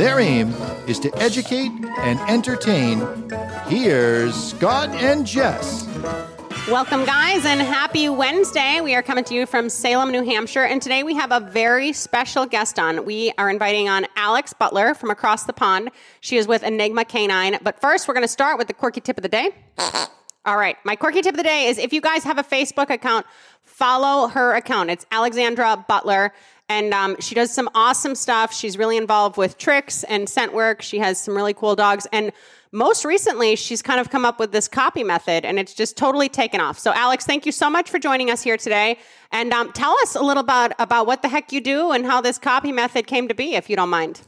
Their 0.00 0.18
aim 0.18 0.54
is 0.86 0.98
to 1.00 1.14
educate 1.18 1.70
and 1.98 2.18
entertain. 2.20 3.06
Here's 3.66 4.34
Scott 4.34 4.88
and 4.88 5.26
Jess. 5.26 5.86
Welcome, 6.70 7.04
guys, 7.04 7.44
and 7.44 7.60
happy 7.60 8.08
Wednesday. 8.08 8.80
We 8.80 8.94
are 8.94 9.02
coming 9.02 9.24
to 9.24 9.34
you 9.34 9.44
from 9.44 9.68
Salem, 9.68 10.10
New 10.10 10.24
Hampshire, 10.24 10.64
and 10.64 10.80
today 10.80 11.02
we 11.02 11.14
have 11.16 11.32
a 11.32 11.40
very 11.40 11.92
special 11.92 12.46
guest 12.46 12.78
on. 12.78 13.04
We 13.04 13.34
are 13.36 13.50
inviting 13.50 13.90
on 13.90 14.06
Alex 14.16 14.54
Butler 14.54 14.94
from 14.94 15.10
across 15.10 15.44
the 15.44 15.52
pond. 15.52 15.90
She 16.20 16.38
is 16.38 16.48
with 16.48 16.62
Enigma 16.62 17.04
Canine. 17.04 17.58
But 17.62 17.78
first, 17.78 18.08
we're 18.08 18.14
going 18.14 18.24
to 18.24 18.28
start 18.28 18.56
with 18.56 18.68
the 18.68 18.74
quirky 18.74 19.02
tip 19.02 19.18
of 19.18 19.22
the 19.22 19.28
day. 19.28 19.50
All 20.46 20.56
right, 20.56 20.78
my 20.82 20.96
quirky 20.96 21.20
tip 21.20 21.34
of 21.34 21.36
the 21.36 21.42
day 21.42 21.66
is 21.66 21.76
if 21.76 21.92
you 21.92 22.00
guys 22.00 22.24
have 22.24 22.38
a 22.38 22.42
Facebook 22.42 22.88
account, 22.88 23.26
follow 23.64 24.28
her 24.28 24.54
account. 24.54 24.88
It's 24.88 25.04
Alexandra 25.10 25.84
Butler. 25.86 26.32
And 26.70 26.94
um, 26.94 27.16
she 27.18 27.34
does 27.34 27.52
some 27.52 27.68
awesome 27.74 28.14
stuff. 28.14 28.54
She's 28.54 28.78
really 28.78 28.96
involved 28.96 29.36
with 29.36 29.58
tricks 29.58 30.04
and 30.04 30.28
scent 30.28 30.54
work. 30.54 30.82
She 30.82 31.00
has 31.00 31.20
some 31.20 31.34
really 31.34 31.52
cool 31.52 31.74
dogs. 31.74 32.06
And 32.12 32.30
most 32.70 33.04
recently, 33.04 33.56
she's 33.56 33.82
kind 33.82 34.00
of 34.00 34.08
come 34.08 34.24
up 34.24 34.38
with 34.38 34.52
this 34.52 34.68
copy 34.68 35.02
method, 35.02 35.44
and 35.44 35.58
it's 35.58 35.74
just 35.74 35.96
totally 35.96 36.28
taken 36.28 36.60
off. 36.60 36.78
So, 36.78 36.92
Alex, 36.92 37.26
thank 37.26 37.44
you 37.44 37.50
so 37.50 37.68
much 37.68 37.90
for 37.90 37.98
joining 37.98 38.30
us 38.30 38.42
here 38.42 38.56
today. 38.56 38.98
And 39.32 39.52
um, 39.52 39.72
tell 39.72 39.96
us 40.02 40.14
a 40.14 40.22
little 40.22 40.42
about, 40.42 40.72
about 40.78 41.08
what 41.08 41.22
the 41.22 41.28
heck 41.28 41.50
you 41.50 41.60
do 41.60 41.90
and 41.90 42.06
how 42.06 42.20
this 42.20 42.38
copy 42.38 42.70
method 42.70 43.08
came 43.08 43.26
to 43.26 43.34
be, 43.34 43.56
if 43.56 43.68
you 43.68 43.74
don't 43.74 43.90
mind. 43.90 44.20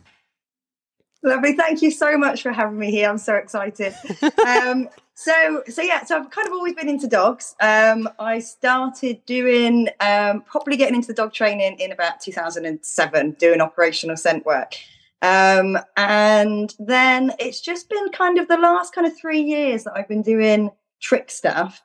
Lovely. 1.25 1.53
Thank 1.53 1.83
you 1.83 1.91
so 1.93 2.19
much 2.19 2.43
for 2.43 2.51
having 2.51 2.79
me 2.79 2.91
here. 2.91 3.09
I'm 3.09 3.19
so 3.19 3.35
excited. 3.37 3.95
um, 4.47 4.89
so, 5.15 5.63
so 5.69 5.81
yeah, 5.81 6.05
so 6.05 6.19
I've 6.19 6.31
kind 6.31 6.49
of 6.49 6.53
always 6.53 6.75
been 6.75 6.89
into 6.89 7.07
dogs. 7.07 7.55
Um, 7.61 8.09
I 8.19 8.41
started 8.41 9.25
doing, 9.25 9.89
um, 10.01 10.43
probably 10.43 10.77
getting 10.77 10.97
into 10.97 11.09
the 11.09 11.15
dog 11.15 11.33
training 11.33 11.79
in 11.79 11.93
about 11.93 12.21
2007, 12.21 13.37
doing 13.39 13.61
operational 13.61 14.17
scent 14.17 14.45
work. 14.45 14.75
Um, 15.21 15.79
and 15.97 16.75
then 16.81 17.33
it's 17.39 17.61
just 17.61 17.89
been 17.89 18.11
kind 18.11 18.39
of 18.39 18.49
the 18.49 18.57
last 18.57 18.93
kind 18.93 19.07
of 19.07 19.17
three 19.17 19.43
years 19.43 19.85
that 19.85 19.93
I've 19.97 20.09
been 20.09 20.23
doing 20.23 20.71
trick 21.01 21.31
stuff. 21.31 21.83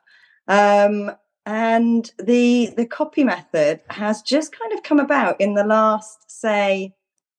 Um, 0.48 1.12
and 1.46 2.10
the 2.18 2.74
the 2.76 2.84
copy 2.84 3.24
method 3.24 3.80
has 3.88 4.20
just 4.20 4.52
kind 4.52 4.72
of 4.74 4.82
come 4.82 4.98
about 4.98 5.40
in 5.40 5.54
the 5.54 5.64
last, 5.64 6.30
say, 6.30 6.94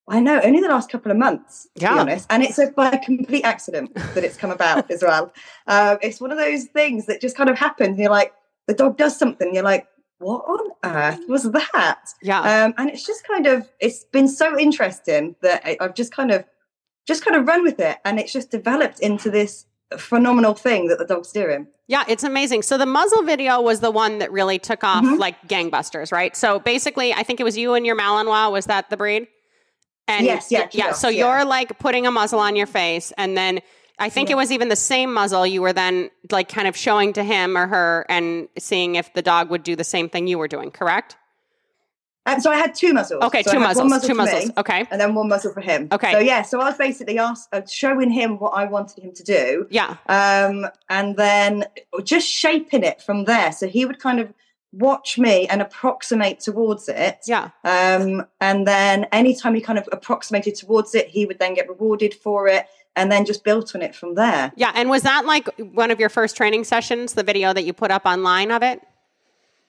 I 0.09 0.19
know, 0.19 0.41
only 0.43 0.59
the 0.59 0.67
last 0.67 0.89
couple 0.91 1.11
of 1.11 1.17
months, 1.17 1.67
to 1.75 1.81
Yeah. 1.81 1.93
be 1.93 1.99
honest. 1.99 2.27
And 2.29 2.43
it's 2.43 2.57
a, 2.57 2.67
by 2.71 2.97
complete 2.97 3.43
accident 3.43 3.93
that 3.95 4.23
it's 4.23 4.35
come 4.37 4.51
about 4.51 4.89
as 4.91 5.03
well. 5.03 5.31
Uh, 5.67 5.97
it's 6.01 6.19
one 6.19 6.31
of 6.31 6.37
those 6.37 6.65
things 6.65 7.05
that 7.05 7.21
just 7.21 7.37
kind 7.37 7.49
of 7.49 7.57
happens. 7.57 7.99
You're 7.99 8.09
like, 8.09 8.33
the 8.67 8.73
dog 8.73 8.97
does 8.97 9.17
something. 9.17 9.53
You're 9.53 9.63
like, 9.63 9.87
what 10.17 10.41
on 10.45 10.71
earth 10.83 11.19
was 11.29 11.43
that? 11.51 12.09
Yeah. 12.21 12.41
Um, 12.41 12.73
and 12.77 12.89
it's 12.89 13.05
just 13.05 13.25
kind 13.25 13.47
of, 13.47 13.69
it's 13.79 14.03
been 14.05 14.27
so 14.27 14.59
interesting 14.59 15.35
that 15.41 15.61
I, 15.63 15.77
I've 15.79 15.93
just 15.95 16.11
kind 16.11 16.31
of, 16.31 16.43
just 17.07 17.23
kind 17.23 17.37
of 17.39 17.47
run 17.47 17.63
with 17.63 17.79
it. 17.79 17.97
And 18.03 18.19
it's 18.19 18.33
just 18.33 18.51
developed 18.51 18.99
into 18.99 19.29
this 19.31 19.65
phenomenal 19.97 20.53
thing 20.53 20.87
that 20.87 20.99
the 20.99 21.05
dog's 21.05 21.31
doing. 21.31 21.67
Yeah, 21.87 22.03
it's 22.07 22.23
amazing. 22.23 22.61
So 22.61 22.77
the 22.77 22.85
muzzle 22.85 23.23
video 23.23 23.61
was 23.61 23.79
the 23.79 23.89
one 23.89 24.19
that 24.19 24.31
really 24.31 24.59
took 24.59 24.83
off 24.83 25.03
Mhm. 25.03 25.17
like 25.17 25.35
gangbusters, 25.47 26.11
right? 26.11 26.35
So 26.35 26.59
basically, 26.59 27.13
I 27.13 27.23
think 27.23 27.39
it 27.39 27.43
was 27.43 27.57
you 27.57 27.73
and 27.73 27.85
your 27.85 27.95
Malinois. 27.95 28.51
Was 28.51 28.65
that 28.65 28.89
the 28.91 28.97
breed? 28.97 29.27
And 30.09 30.25
Yes, 30.25 30.51
yeah, 30.51 30.67
yeah. 30.71 30.91
So 30.93 31.07
yeah. 31.07 31.25
you're 31.25 31.45
like 31.45 31.77
putting 31.79 32.07
a 32.07 32.11
muzzle 32.11 32.39
on 32.39 32.55
your 32.55 32.67
face, 32.67 33.13
and 33.17 33.37
then 33.37 33.61
I 33.99 34.09
think 34.09 34.29
it 34.29 34.35
was 34.35 34.51
even 34.51 34.69
the 34.69 34.75
same 34.75 35.13
muzzle 35.13 35.45
you 35.45 35.61
were 35.61 35.73
then 35.73 36.09
like 36.31 36.49
kind 36.49 36.67
of 36.67 36.75
showing 36.75 37.13
to 37.13 37.23
him 37.23 37.57
or 37.57 37.67
her 37.67 38.05
and 38.09 38.47
seeing 38.57 38.95
if 38.95 39.13
the 39.13 39.21
dog 39.21 39.49
would 39.49 39.61
do 39.63 39.75
the 39.75 39.83
same 39.83 40.09
thing 40.09 40.25
you 40.27 40.37
were 40.37 40.47
doing. 40.47 40.71
Correct? 40.71 41.15
And 42.25 42.43
so 42.43 42.51
I 42.51 42.57
had 42.57 42.75
two 42.75 42.93
muzzles. 42.93 43.23
Okay, 43.23 43.43
So 43.43 43.53
two 43.53 43.59
muzzles. 43.59 43.89
muzzle 43.89 44.07
two 44.09 44.13
muzzles. 44.15 44.45
me, 44.47 44.53
Okay. 44.57 44.85
And 44.91 45.01
then 45.01 45.15
one 45.15 45.29
muzzle 45.29 45.51
for 45.51 45.61
him. 45.61 45.87
Okay. 45.91 46.11
So 46.11 46.19
yeah, 46.19 46.43
so 46.43 46.59
I 46.61 46.65
was 46.69 46.77
basically 46.77 47.17
asked, 47.17 47.49
uh, 47.51 47.61
showing 47.67 48.11
him 48.11 48.37
what 48.37 48.51
I 48.51 48.65
wanted 48.65 49.03
him 49.03 49.13
to 49.13 49.23
do. 49.23 49.67
Yeah. 49.69 49.95
um, 50.07 50.67
and 50.89 51.17
then 51.17 51.65
just 52.03 52.27
shaping 52.27 52.83
it 52.83 53.01
from 53.01 53.25
there. 53.25 53.51
So 53.51 53.67
he 53.67 53.85
would 53.85 53.99
kind 53.99 54.19
of 54.19 54.33
watch 54.71 55.17
me 55.17 55.47
and 55.47 55.61
approximate 55.61 56.39
towards 56.39 56.87
it. 56.89 57.19
Yeah. 57.25 57.49
Um, 57.63 58.25
and 58.39 58.67
then 58.67 59.05
anytime 59.11 59.55
he 59.55 59.61
kind 59.61 59.79
of 59.79 59.89
approximated 59.91 60.55
towards 60.55 60.93
it, 60.93 61.07
he 61.07 61.25
would 61.25 61.39
then 61.39 61.53
get 61.55 61.67
rewarded 61.67 62.13
for 62.13 62.47
it 62.47 62.67
and 62.95 63.11
then 63.11 63.25
just 63.25 63.43
built 63.43 63.75
on 63.75 63.81
it 63.81 63.95
from 63.95 64.15
there. 64.15 64.51
Yeah. 64.55 64.71
And 64.75 64.89
was 64.89 65.03
that 65.03 65.25
like 65.25 65.47
one 65.57 65.89
of 65.91 65.99
your 65.99 66.09
first 66.09 66.35
training 66.37 66.65
sessions? 66.65 67.13
The 67.13 67.23
video 67.23 67.53
that 67.53 67.63
you 67.63 67.73
put 67.73 67.91
up 67.91 68.05
online 68.05 68.51
of 68.51 68.61
it? 68.61 68.81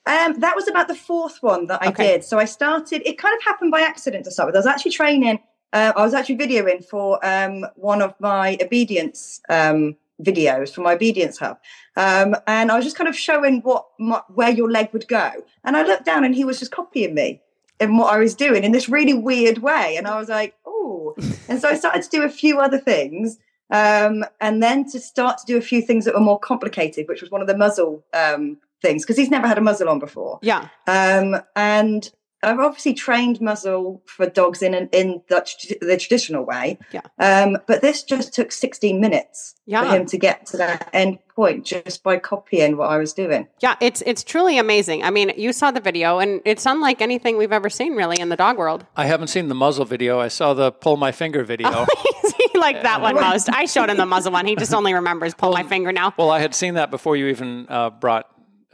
Um, 0.07 0.41
that 0.41 0.57
was 0.57 0.67
about 0.67 0.89
the 0.89 0.95
fourth 0.95 1.39
one 1.43 1.67
that 1.67 1.83
I 1.83 1.89
Okay. 1.89 2.07
did. 2.07 2.25
So 2.25 2.39
I 2.39 2.45
started, 2.45 3.03
it 3.07 3.19
kind 3.19 3.35
of 3.37 3.45
happened 3.45 3.71
by 3.71 3.83
accident 3.83 4.25
to 4.25 4.31
start 4.31 4.47
with. 4.49 4.57
I 4.57 4.59
was 4.59 4.67
actually 4.67 4.93
training, 4.93 5.39
uh, 5.73 5.93
I 5.95 6.03
was 6.03 6.15
actually 6.15 6.39
videoing 6.39 6.85
for 6.85 7.25
um, 7.25 7.67
one 7.77 8.03
of 8.03 8.15
my 8.19 8.59
obedience 8.61 9.41
um, 9.49 9.97
videos 10.23 10.73
for 10.73 10.83
my 10.83 10.95
obedience 10.95 11.39
hub. 11.39 11.59
Um, 11.97 12.37
and 12.47 12.71
I 12.71 12.77
was 12.77 12.85
just 12.85 12.97
kind 12.97 13.09
of 13.09 13.17
showing 13.17 13.61
what 13.63 13.87
my, 13.99 14.21
where 14.35 14.51
your 14.51 14.71
leg 14.71 14.91
would 14.93 15.09
go. 15.09 15.31
And 15.65 15.77
I 15.77 15.83
looked 15.83 16.05
down 16.05 16.25
and 16.25 16.35
he 16.35 16.45
was 16.45 16.59
just 16.59 16.71
copying 16.71 17.15
me 17.15 17.41
in 17.79 17.97
what 17.97 18.13
I 18.13 18.19
was 18.19 18.35
doing 18.35 18.65
in 18.65 18.73
this 18.73 18.89
really 18.89 19.15
weird 19.15 19.59
way. 19.59 19.97
And 19.97 20.07
I 20.07 20.19
was 20.19 20.29
like, 20.29 20.55
oh. 20.67 21.15
and 21.49 21.61
so 21.61 21.69
I 21.69 21.75
started 21.75 22.03
to 22.03 22.09
do 22.09 22.23
a 22.23 22.29
few 22.29 22.61
other 22.61 22.79
things. 22.79 23.39
Um, 23.73 24.25
and 24.41 24.63
then 24.63 24.85
to 24.91 24.99
start 24.99 25.39
to 25.39 25.47
do 25.47 25.57
a 25.57 25.61
few 25.61 25.81
things 25.81 26.05
that 26.05 26.15
were 26.15 26.21
more 26.21 26.41
complicated, 26.41 27.07
which 27.09 27.21
was 27.21 27.31
one 27.31 27.41
of 27.41 27.47
the 27.47 27.57
muzzle 27.57 28.05
um, 28.13 28.59
things, 28.83 29.05
because 29.05 29.17
he's 29.17 29.31
never 29.31 29.47
had 29.47 29.59
a 29.59 29.61
muzzle 29.61 29.89
on 29.89 30.01
before. 30.01 30.41
Yeah. 30.43 30.69
Um, 30.89 31.41
and 31.55 32.11
I've 32.43 32.59
obviously 32.59 32.95
trained 32.95 33.41
muzzle 33.41 34.03
for 34.07 34.27
dogs 34.27 34.63
in 34.63 34.73
an, 34.75 34.89
in 34.93 35.21
the, 35.29 35.77
the 35.81 35.97
traditional 35.97 36.45
way. 36.45 36.79
Yeah. 36.93 37.03
Um, 37.19 37.59
but 37.67 37.83
this 37.83 38.03
just 38.03 38.33
took 38.33 38.51
16 38.53 39.01
minutes 39.01 39.55
Yeah. 39.67 39.83
for 39.85 39.97
him 39.97 40.07
to 40.07 40.19
get 40.19 40.47
to 40.47 40.57
that 40.57 40.89
end 40.93 41.19
point 41.35 41.65
just 41.67 42.03
by 42.03 42.19
copying 42.19 42.77
what 42.77 42.91
I 42.91 42.97
was 42.99 43.13
doing. 43.13 43.47
Yeah, 43.61 43.77
it's 43.81 44.03
it's 44.07 44.25
truly 44.25 44.59
amazing. 44.59 45.03
I 45.05 45.11
mean, 45.11 45.33
you 45.37 45.53
saw 45.53 45.71
the 45.71 45.81
video, 45.81 46.19
and 46.19 46.41
it's 46.45 46.67
unlike 46.67 47.01
anything 47.01 47.37
we've 47.37 47.53
ever 47.53 47.71
seen, 47.71 47.95
really, 47.95 48.19
in 48.21 48.29
the 48.31 48.37
dog 48.37 48.59
world. 48.59 48.85
I 48.97 49.07
haven't 49.07 49.29
seen 49.29 49.49
the 49.49 49.55
muzzle 49.55 49.85
video. 49.85 50.19
I 50.21 50.29
saw 50.29 50.55
the 50.55 50.73
pull 50.73 50.97
my 50.97 51.13
finger 51.13 51.45
video. 51.45 51.87
he 52.53 52.59
liked 52.59 52.83
that 52.83 53.01
one 53.01 53.15
most. 53.15 53.49
I 53.51 53.65
showed 53.67 53.89
him 53.91 53.97
the 53.97 54.07
muzzle 54.07 54.33
one. 54.33 54.47
He 54.47 54.57
just 54.57 54.75
only 54.75 54.93
remembers 54.95 55.35
pull 55.35 55.53
my 55.53 55.63
finger 55.63 55.93
now. 55.93 56.13
well, 56.19 56.31
I 56.31 56.41
had 56.41 56.55
seen 56.55 56.75
that 56.75 56.91
before 56.91 57.17
you 57.17 57.27
even 57.29 57.67
uh, 57.69 57.91
brought 57.91 58.27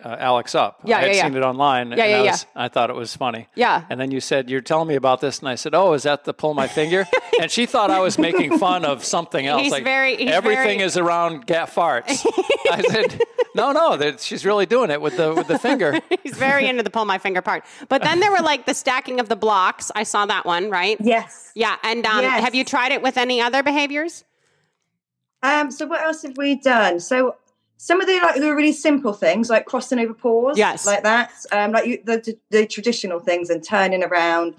uh, 0.05 0.17
Alex 0.19 0.55
up. 0.55 0.81
Yeah, 0.84 0.99
I 0.99 1.01
had 1.01 1.07
yeah, 1.11 1.17
yeah. 1.17 1.23
seen 1.25 1.37
it 1.37 1.43
online. 1.43 1.89
Yeah, 1.93 2.05
and 2.05 2.11
yeah, 2.11 2.19
I, 2.19 2.23
yeah. 2.25 2.37
I 2.55 2.69
thought 2.69 2.91
it 2.91 2.97
was 2.97 3.17
funny. 3.17 3.49
Yeah. 3.55 3.84
And 3.89 3.99
then 3.99 4.11
you 4.11 4.21
said, 4.21 4.51
You're 4.51 4.61
telling 4.61 4.89
me 4.89 4.95
about 4.95 5.21
this. 5.21 5.39
And 5.41 5.49
I 5.49 5.55
said, 5.55 5.75
Oh, 5.75 5.95
is 5.95 6.03
that 6.03 6.25
the 6.25 6.34
pull 6.34 6.55
my 6.55 6.69
finger? 6.69 7.07
and 7.41 7.51
she 7.51 7.67
thought 7.67 7.91
I 7.91 8.01
was 8.01 8.19
making 8.19 8.59
fun 8.59 8.84
of 8.84 9.05
something 9.05 9.47
else. 9.47 9.62
He's 9.62 9.73
like, 9.73 9.84
very- 9.84 10.17
he's 10.17 10.31
everything 10.31 10.79
very- 10.79 10.83
is 10.83 10.97
around 10.97 11.47
gat 11.47 11.71
farts. 11.71 12.27
I 12.71 12.83
said, 12.83 13.21
No, 13.55 13.73
no, 13.73 13.97
that 13.97 14.21
she's 14.21 14.45
really 14.45 14.67
doing 14.67 14.91
it 14.91 15.01
with 15.01 15.17
the, 15.17 15.33
with 15.34 15.49
the 15.49 15.59
finger. 15.59 15.99
He's 16.23 16.37
very 16.37 16.67
into 16.69 16.83
the 16.83 16.91
pull 16.91 17.07
my 17.07 17.17
finger 17.17 17.41
part. 17.41 17.65
But 17.89 18.03
then 18.03 18.21
there 18.21 18.31
were 18.31 18.43
like 18.43 18.67
the 18.67 18.75
stacking 18.75 19.19
of 19.19 19.31
the 19.31 19.37
blocks. 19.37 19.91
I 19.95 20.03
saw 20.03 20.27
that 20.27 20.45
one, 20.45 20.69
right? 20.69 20.99
Yes. 21.01 21.53
Yeah. 21.55 21.77
And 21.83 22.05
um, 22.05 22.23
Yes. 22.23 22.45
have 22.45 22.55
you 22.55 22.65
tried 22.65 22.93
it 22.93 23.01
with 23.01 23.17
any 23.17 23.41
other 23.41 23.63
behaviors? 23.63 24.25
Um, 25.43 25.71
so 25.71 25.87
what 25.87 26.03
else 26.03 26.22
have 26.22 26.37
we 26.37 26.57
done? 26.57 27.01
So 27.01 27.37
some 27.77 28.01
of 28.01 28.07
the 28.07 28.19
like 28.21 28.37
the 28.37 28.55
really 28.55 28.73
simple 28.73 29.13
things 29.13 29.51
like 29.51 29.67
crossing 29.67 29.99
over 29.99 30.15
paws, 30.15 30.57
Yes. 30.59 30.87
like 30.87 31.03
that, 31.03 31.31
um, 31.53 31.73
like 31.73 31.87
you, 31.87 32.03
the, 32.05 32.37
the 32.51 32.67
traditional 32.67 33.21
things 33.21 33.51
and 33.51 33.63
turning 33.63 34.03
around. 34.03 34.55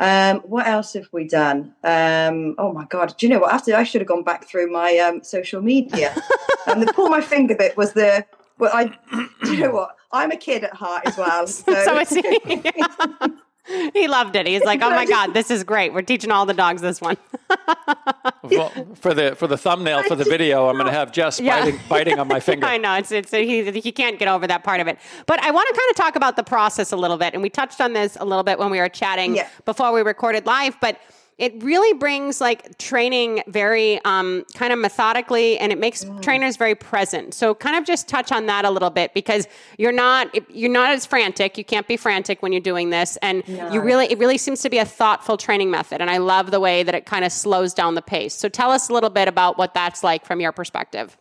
Um, 0.00 0.38
what 0.40 0.66
else 0.66 0.94
have 0.94 1.08
we 1.12 1.28
done? 1.28 1.74
Um, 1.84 2.54
oh 2.58 2.72
my 2.72 2.86
god! 2.86 3.14
Do 3.18 3.26
you 3.26 3.32
know 3.32 3.40
what? 3.40 3.52
After 3.52 3.74
I 3.76 3.82
should 3.84 4.00
have 4.00 4.08
gone 4.08 4.22
back 4.24 4.48
through 4.48 4.70
my 4.72 4.96
um, 4.98 5.22
social 5.22 5.60
media. 5.60 6.14
and 6.66 6.80
the 6.82 6.90
pull 6.94 7.08
my 7.10 7.20
finger 7.20 7.54
bit 7.54 7.76
was 7.76 7.92
the. 7.92 8.24
Well, 8.58 8.70
I. 8.72 8.96
Do 9.44 9.54
you 9.54 9.60
know 9.64 9.72
what? 9.72 9.96
I'm 10.12 10.30
a 10.30 10.36
kid 10.36 10.64
at 10.64 10.72
heart 10.74 11.02
as 11.06 11.16
well. 11.18 11.46
So, 11.46 11.84
So 11.84 11.98
it's 11.98 12.12
he 13.92 14.08
loved 14.08 14.36
it. 14.36 14.46
He's 14.46 14.64
like, 14.64 14.82
oh 14.82 14.90
my 14.90 15.06
god, 15.06 15.34
this 15.34 15.50
is 15.50 15.64
great. 15.64 15.92
We're 15.92 16.02
teaching 16.02 16.30
all 16.30 16.46
the 16.46 16.54
dogs 16.54 16.80
this 16.82 17.00
one. 17.00 17.16
well, 18.42 18.70
for 18.94 19.14
the 19.14 19.34
for 19.36 19.46
the 19.46 19.56
thumbnail 19.56 20.02
for 20.04 20.16
the 20.16 20.24
video, 20.36 20.68
I'm 20.68 20.74
going 20.74 20.86
to 20.86 20.92
have 20.92 21.12
Jess 21.12 21.40
Yeah. 21.40 21.60
biting, 21.60 21.80
biting 21.88 22.18
on 22.18 22.28
my 22.28 22.40
finger. 22.40 22.66
I 22.66 22.78
know 22.78 22.94
it's 22.96 23.12
it's 23.12 23.30
he 23.30 23.70
he 23.70 23.92
can't 23.92 24.18
get 24.18 24.28
over 24.28 24.46
that 24.46 24.64
part 24.64 24.80
of 24.80 24.86
it. 24.88 24.98
But 25.26 25.42
I 25.42 25.50
want 25.50 25.68
to 25.68 25.74
kind 25.80 25.90
of 25.90 25.96
talk 25.96 26.16
about 26.16 26.36
the 26.36 26.42
process 26.44 26.92
a 26.92 26.96
little 26.96 27.16
bit, 27.18 27.34
and 27.34 27.42
we 27.42 27.50
touched 27.50 27.80
on 27.80 27.92
this 27.92 28.16
a 28.20 28.24
little 28.24 28.44
bit 28.44 28.58
when 28.58 28.70
we 28.70 28.78
were 28.78 28.88
chatting 28.88 29.36
Yeah. 29.36 29.48
before 29.64 29.92
we 29.92 30.02
recorded 30.02 30.46
live. 30.46 30.76
But 30.80 31.00
it 31.40 31.62
really 31.62 31.94
brings 31.94 32.38
like 32.38 32.76
training 32.76 33.42
very 33.46 33.98
um, 34.04 34.44
kind 34.54 34.74
of 34.74 34.78
methodically 34.78 35.58
and 35.58 35.72
it 35.72 35.78
makes 35.78 36.04
mm. 36.04 36.20
trainers 36.20 36.58
very 36.58 36.74
present. 36.74 37.32
So 37.32 37.54
kind 37.54 37.76
of 37.76 37.84
just 37.86 38.08
touch 38.08 38.30
on 38.30 38.44
that 38.46 38.66
a 38.66 38.70
little 38.70 38.90
bit 38.90 39.14
because 39.14 39.48
you're 39.78 39.90
not 39.90 40.28
you're 40.50 40.70
not 40.70 40.90
as 40.90 41.06
frantic. 41.06 41.56
You 41.56 41.64
can't 41.64 41.88
be 41.88 41.96
frantic 41.96 42.42
when 42.42 42.52
you're 42.52 42.60
doing 42.60 42.90
this 42.90 43.16
and 43.22 43.42
you 43.48 43.80
really 43.80 44.04
it 44.12 44.18
really 44.18 44.36
seems 44.36 44.60
to 44.60 44.70
be 44.70 44.76
a 44.76 44.84
thoughtful 44.84 45.38
training 45.38 45.70
method 45.70 46.02
and 46.02 46.10
I 46.10 46.18
love 46.18 46.50
the 46.50 46.60
way 46.60 46.82
that 46.82 46.94
it 46.94 47.06
kind 47.06 47.24
of 47.24 47.32
slows 47.32 47.72
down 47.72 47.94
the 47.94 48.02
pace. 48.02 48.34
So 48.34 48.50
tell 48.50 48.70
us 48.70 48.90
a 48.90 48.92
little 48.92 49.10
bit 49.10 49.26
about 49.26 49.56
what 49.56 49.72
that's 49.72 50.04
like 50.04 50.26
from 50.26 50.40
your 50.40 50.52
perspective. 50.52 51.16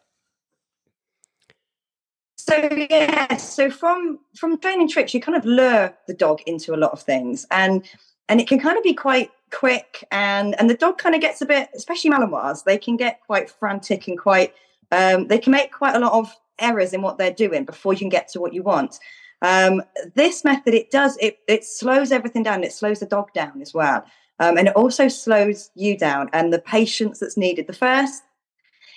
So 2.35 2.69
yeah, 2.89 3.37
so 3.37 3.69
from 3.69 4.19
from 4.35 4.59
training 4.59 4.89
tricks, 4.89 5.13
you 5.13 5.21
kind 5.21 5.37
of 5.37 5.45
lure 5.45 5.95
the 6.07 6.13
dog 6.13 6.41
into 6.45 6.73
a 6.73 6.77
lot 6.77 6.91
of 6.91 7.01
things, 7.01 7.45
and 7.51 7.85
and 8.29 8.39
it 8.39 8.47
can 8.47 8.59
kind 8.59 8.77
of 8.77 8.83
be 8.83 8.93
quite 8.93 9.31
quick, 9.51 10.07
and 10.11 10.57
and 10.59 10.69
the 10.69 10.75
dog 10.75 10.97
kind 10.97 11.15
of 11.15 11.21
gets 11.21 11.41
a 11.41 11.45
bit, 11.45 11.69
especially 11.75 12.11
Malinois, 12.11 12.63
they 12.63 12.77
can 12.77 12.95
get 12.95 13.19
quite 13.25 13.49
frantic 13.49 14.07
and 14.07 14.17
quite, 14.17 14.53
um, 14.91 15.27
they 15.27 15.39
can 15.39 15.51
make 15.51 15.73
quite 15.73 15.95
a 15.95 15.99
lot 15.99 16.13
of 16.13 16.33
errors 16.59 16.93
in 16.93 17.01
what 17.01 17.17
they're 17.17 17.33
doing 17.33 17.65
before 17.65 17.93
you 17.93 17.99
can 17.99 18.09
get 18.09 18.27
to 18.29 18.39
what 18.39 18.53
you 18.53 18.63
want. 18.63 18.99
Um, 19.41 19.81
this 20.15 20.45
method, 20.45 20.73
it 20.73 20.91
does 20.91 21.17
it 21.19 21.39
it 21.47 21.65
slows 21.65 22.11
everything 22.11 22.43
down. 22.43 22.63
It 22.63 22.71
slows 22.71 22.99
the 22.99 23.05
dog 23.05 23.33
down 23.33 23.61
as 23.61 23.73
well, 23.73 24.05
um, 24.39 24.57
and 24.57 24.67
it 24.67 24.75
also 24.75 25.07
slows 25.07 25.71
you 25.75 25.97
down 25.97 26.29
and 26.31 26.53
the 26.53 26.59
patience 26.59 27.19
that's 27.19 27.37
needed. 27.37 27.67
The 27.67 27.73
first, 27.73 28.23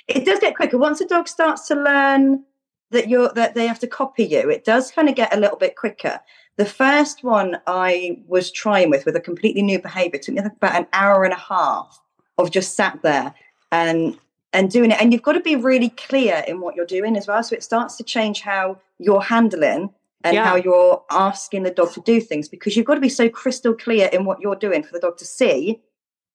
it 0.09 0.25
does 0.25 0.41
get 0.41 0.57
quicker 0.57 0.79
once 0.79 1.01
a 1.01 1.07
dog 1.07 1.27
starts 1.27 1.67
to 1.69 1.75
learn 1.75 2.45
that 2.91 3.09
you're 3.09 3.31
that 3.31 3.55
they 3.55 3.67
have 3.67 3.79
to 3.81 3.87
copy 3.87 4.25
you, 4.25 4.51
it 4.51 4.65
does 4.65 4.91
kind 4.91 5.09
of 5.09 5.15
get 5.15 5.35
a 5.35 5.41
little 5.41 5.57
bit 5.57 5.77
quicker. 5.77 6.21
The 6.59 6.67
first 6.67 7.25
one 7.25 7.59
I 7.67 8.23
was 8.27 8.51
trying 8.51 8.91
with 8.91 9.07
with 9.07 9.17
a 9.17 9.21
completely 9.21 9.63
new 9.63 9.81
behavior 9.81 10.19
took 10.19 10.35
me 10.35 10.43
about 10.43 10.75
an 10.75 10.87
hour 10.93 11.25
and 11.25 11.33
a 11.33 11.39
half 11.39 11.99
of 12.39 12.51
just 12.51 12.75
sat 12.75 13.01
there 13.03 13.35
and 13.71 14.19
and 14.53 14.71
doing 14.71 14.91
it. 14.91 15.01
And 15.01 15.13
you've 15.13 15.23
got 15.23 15.33
to 15.33 15.41
be 15.41 15.57
really 15.57 15.89
clear 15.91 16.45
in 16.47 16.61
what 16.61 16.77
you're 16.77 16.85
doing 16.85 17.17
as 17.17 17.27
well. 17.27 17.43
So 17.43 17.57
it 17.57 17.65
starts 17.65 17.97
to 17.97 18.05
change 18.05 18.43
how 18.43 18.79
you're 18.99 19.23
handling 19.23 19.91
and 20.25 20.35
yeah. 20.35 20.45
how 20.45 20.57
you're 20.57 21.03
asking 21.11 21.63
the 21.63 21.71
dog 21.71 21.93
to 21.95 22.01
do 22.03 22.21
things 22.21 22.49
because 22.49 22.77
you've 22.77 22.87
got 22.87 22.95
to 22.95 23.01
be 23.01 23.09
so 23.09 23.29
crystal 23.29 23.75
clear 23.75 24.09
in 24.13 24.25
what 24.25 24.41
you're 24.41 24.57
doing 24.57 24.83
for 24.83 24.93
the 24.93 25.01
dog 25.01 25.17
to 25.19 25.25
see 25.25 25.81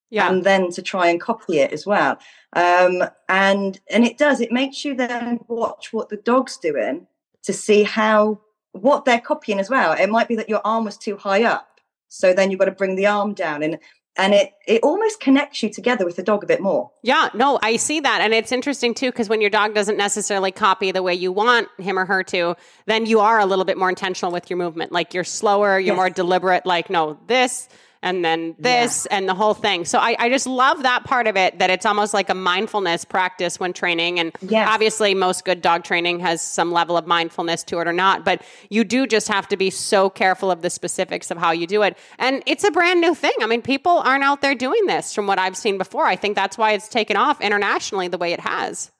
yeah. 0.10 0.30
and 0.30 0.44
then 0.44 0.72
to 0.72 0.81
try 0.81 1.08
and 1.08 1.22
copy 1.22 1.60
it 1.60 1.72
as 1.72 1.86
well. 1.86 2.18
Um, 2.54 3.04
and 3.30 3.80
and 3.90 4.06
it 4.06 4.18
does. 4.18 4.42
It 4.42 4.52
makes 4.52 4.84
you 4.84 4.96
then 4.96 5.40
watch 5.48 5.94
what 5.94 6.10
the 6.10 6.18
dog's 6.18 6.58
doing 6.58 7.08
to 7.44 7.54
see 7.54 7.84
how 7.84 8.42
what 8.81 9.06
they're 9.06 9.19
copying 9.19 9.59
as 9.59 9.69
well. 9.69 9.94
It 9.94 10.09
might 10.09 10.27
be 10.27 10.35
that 10.35 10.50
your 10.50 10.62
arm 10.63 10.85
was 10.85 10.97
too 10.97 11.18
high 11.18 11.44
up, 11.44 11.79
so 12.07 12.33
then 12.33 12.51
you've 12.51 12.59
got 12.59 12.65
to 12.65 12.71
bring 12.71 12.95
the 12.95 13.07
arm 13.07 13.33
down 13.33 13.63
and. 13.63 13.79
And 14.19 14.33
it, 14.33 14.53
it 14.68 14.81
almost 14.81 15.19
connects 15.19 15.62
you 15.62 15.69
together 15.69 16.03
with 16.03 16.15
the 16.15 16.24
dog 16.24 16.44
a 16.44 16.47
bit 16.47 16.59
more. 16.59 16.89
Yeah, 17.03 17.29
no, 17.35 17.59
I 17.62 17.75
see 17.75 18.00
that. 18.00 18.19
And 18.19 18.33
it's 18.33 18.51
interesting 18.51 18.95
too, 18.95 19.12
because 19.12 19.29
when 19.29 19.41
your 19.41 19.51
dog 19.51 19.75
doesn't 19.75 19.95
necessarily 19.95 20.51
copy 20.51 20.91
the 20.91 21.03
way 21.03 21.13
you 21.13 21.31
want 21.31 21.68
him 21.77 22.00
or 22.00 22.06
her 22.06 22.24
to, 22.24 22.56
then 22.88 23.06
you 23.06 23.19
are 23.19 23.38
a 23.39 23.45
little 23.45 23.63
bit 23.63 23.77
more 23.77 23.89
intentional 23.89 24.31
with 24.31 24.50
your 24.50 24.57
movement. 24.57 24.91
Like 24.91 25.13
you're 25.13 25.24
slower, 25.24 25.77
you're 25.77 25.94
yes. 25.94 25.95
more 25.95 26.09
deliberate, 26.09 26.65
like, 26.65 26.89
no, 26.89 27.19
this, 27.27 27.69
and 28.02 28.24
then 28.24 28.56
this 28.60 29.08
yeah. 29.10 29.18
and 29.18 29.30
the 29.30 29.34
whole 29.34 29.54
thing. 29.54 29.86
So 29.86 30.00
I, 30.00 30.16
I, 30.20 30.30
just 30.30 30.48
love 30.48 30.84
that 30.84 31.04
part 31.04 31.28
of 31.28 31.36
it 31.36 31.60
that 31.60 31.70
it's 31.70 31.86
almost 31.86 32.14
like 32.14 32.30
a 32.30 32.34
mindfulness 32.34 33.06
practice 33.06 33.60
when 33.60 33.74
training. 33.74 34.20
And 34.20 34.32
yes. 34.42 34.68
obviously, 34.70 35.14
most 35.14 35.46
good 35.46 35.62
dog 35.62 35.84
training 35.84 36.20
has 36.20 36.42
some 36.42 36.72
level 36.72 36.98
of 36.98 37.08
mindfulness 37.08 37.64
to 37.66 37.80
it 37.80 37.88
or 37.88 37.94
not, 37.94 38.24
but 38.24 38.42
you 38.70 38.84
do 38.84 39.08
just 39.08 39.28
have 39.28 39.48
to 39.50 39.58
be 39.58 39.70
so 39.70 40.10
careful 40.10 40.52
of 40.52 40.62
the 40.62 40.70
specifics 40.70 41.32
of 41.32 41.38
how 41.38 41.52
you 41.52 41.68
do 41.68 41.84
it. 41.84 41.98
And 42.20 42.44
it's 42.46 42.64
a 42.64 42.72
brand 42.72 43.02
new 43.02 43.16
thing. 43.16 43.34
I 43.42 43.48
mean, 43.48 43.62
people 43.62 44.00
aren't 44.00 44.24
out 44.24 44.42
there 44.42 44.56
doing 44.56 44.86
this 44.86 45.14
from 45.14 45.28
what 45.28 45.40
I've 45.40 45.58
seen 45.58 45.78
before. 45.78 46.06
I 46.06 46.16
think 46.16 46.36
that's 46.36 46.58
why 46.58 46.74
it's 46.74 46.88
taken 46.88 47.18
off 47.18 47.42
internationally 47.42 48.08
the 48.08 48.18
way 48.18 48.34
it 48.34 48.40
has. 48.40 48.92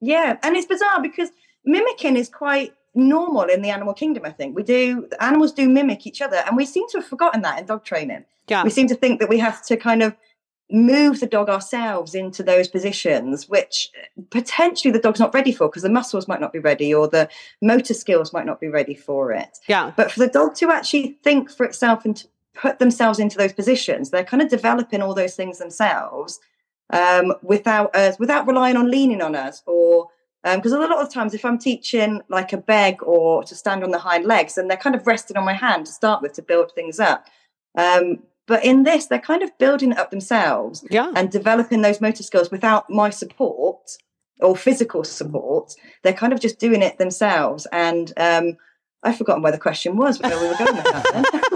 Yeah. 0.00 0.36
And 0.42 0.56
it's 0.56 0.66
bizarre 0.66 1.02
because 1.02 1.30
mimicking 1.64 2.16
is 2.16 2.28
quite 2.28 2.72
normal 2.98 3.44
in 3.44 3.62
the 3.62 3.70
animal 3.70 3.94
kingdom. 3.94 4.24
I 4.26 4.32
think 4.32 4.56
we 4.56 4.62
do. 4.62 5.08
Animals 5.20 5.52
do 5.52 5.68
mimic 5.68 6.06
each 6.06 6.20
other, 6.20 6.42
and 6.46 6.56
we 6.56 6.66
seem 6.66 6.88
to 6.90 6.98
have 6.98 7.06
forgotten 7.06 7.42
that 7.42 7.58
in 7.58 7.66
dog 7.66 7.84
training. 7.84 8.24
Yeah. 8.48 8.64
We 8.64 8.70
seem 8.70 8.88
to 8.88 8.94
think 8.94 9.20
that 9.20 9.28
we 9.28 9.38
have 9.38 9.64
to 9.66 9.76
kind 9.76 10.02
of 10.02 10.16
move 10.70 11.20
the 11.20 11.26
dog 11.26 11.48
ourselves 11.48 12.14
into 12.14 12.42
those 12.42 12.68
positions, 12.68 13.48
which 13.48 13.90
potentially 14.30 14.92
the 14.92 14.98
dog's 14.98 15.20
not 15.20 15.32
ready 15.32 15.52
for 15.52 15.68
because 15.68 15.82
the 15.82 15.88
muscles 15.88 16.28
might 16.28 16.40
not 16.40 16.52
be 16.52 16.58
ready 16.58 16.92
or 16.92 17.08
the 17.08 17.28
motor 17.62 17.94
skills 17.94 18.32
might 18.32 18.44
not 18.44 18.60
be 18.60 18.68
ready 18.68 18.94
for 18.94 19.32
it. 19.32 19.58
Yeah. 19.66 19.92
But 19.96 20.12
for 20.12 20.20
the 20.20 20.28
dog 20.28 20.54
to 20.56 20.70
actually 20.70 21.18
think 21.24 21.50
for 21.50 21.64
itself 21.64 22.04
and 22.04 22.16
to 22.16 22.28
put 22.54 22.78
themselves 22.80 23.18
into 23.18 23.38
those 23.38 23.52
positions, 23.52 24.10
they're 24.10 24.24
kind 24.24 24.42
of 24.42 24.50
developing 24.50 25.00
all 25.00 25.14
those 25.14 25.36
things 25.36 25.58
themselves 25.58 26.38
um, 26.90 27.34
without 27.42 27.94
us, 27.96 28.18
without 28.18 28.46
relying 28.46 28.76
on 28.76 28.90
leaning 28.90 29.22
on 29.22 29.34
us 29.34 29.62
or 29.66 30.08
because 30.56 30.72
um, 30.72 30.82
a 30.82 30.86
lot 30.86 31.04
of 31.04 31.12
times 31.12 31.34
if 31.34 31.44
i'm 31.44 31.58
teaching 31.58 32.20
like 32.28 32.52
a 32.52 32.56
beg 32.56 33.02
or 33.02 33.42
to 33.44 33.54
stand 33.54 33.82
on 33.82 33.90
the 33.90 33.98
hind 33.98 34.24
legs 34.24 34.58
and 34.58 34.70
they're 34.70 34.76
kind 34.76 34.96
of 34.96 35.06
resting 35.06 35.36
on 35.36 35.44
my 35.44 35.52
hand 35.52 35.86
to 35.86 35.92
start 35.92 36.22
with 36.22 36.32
to 36.32 36.42
build 36.42 36.72
things 36.72 36.98
up 37.00 37.26
um, 37.76 38.18
but 38.46 38.64
in 38.64 38.82
this 38.82 39.06
they're 39.06 39.18
kind 39.18 39.42
of 39.42 39.56
building 39.58 39.92
it 39.92 39.98
up 39.98 40.10
themselves 40.10 40.84
yeah. 40.90 41.12
and 41.14 41.30
developing 41.30 41.82
those 41.82 42.00
motor 42.00 42.22
skills 42.22 42.50
without 42.50 42.88
my 42.88 43.10
support 43.10 43.90
or 44.40 44.56
physical 44.56 45.04
support 45.04 45.74
they're 46.02 46.12
kind 46.12 46.32
of 46.32 46.40
just 46.40 46.58
doing 46.58 46.82
it 46.82 46.98
themselves 46.98 47.66
and 47.72 48.12
um, 48.16 48.56
I've 49.02 49.16
forgotten 49.16 49.42
where 49.42 49.52
the 49.52 49.58
question 49.58 49.96
was, 49.96 50.18
where 50.18 50.36
we 50.40 50.48
were 50.48 50.56
going 50.56 50.74
with 50.74 50.84
that. 50.84 51.44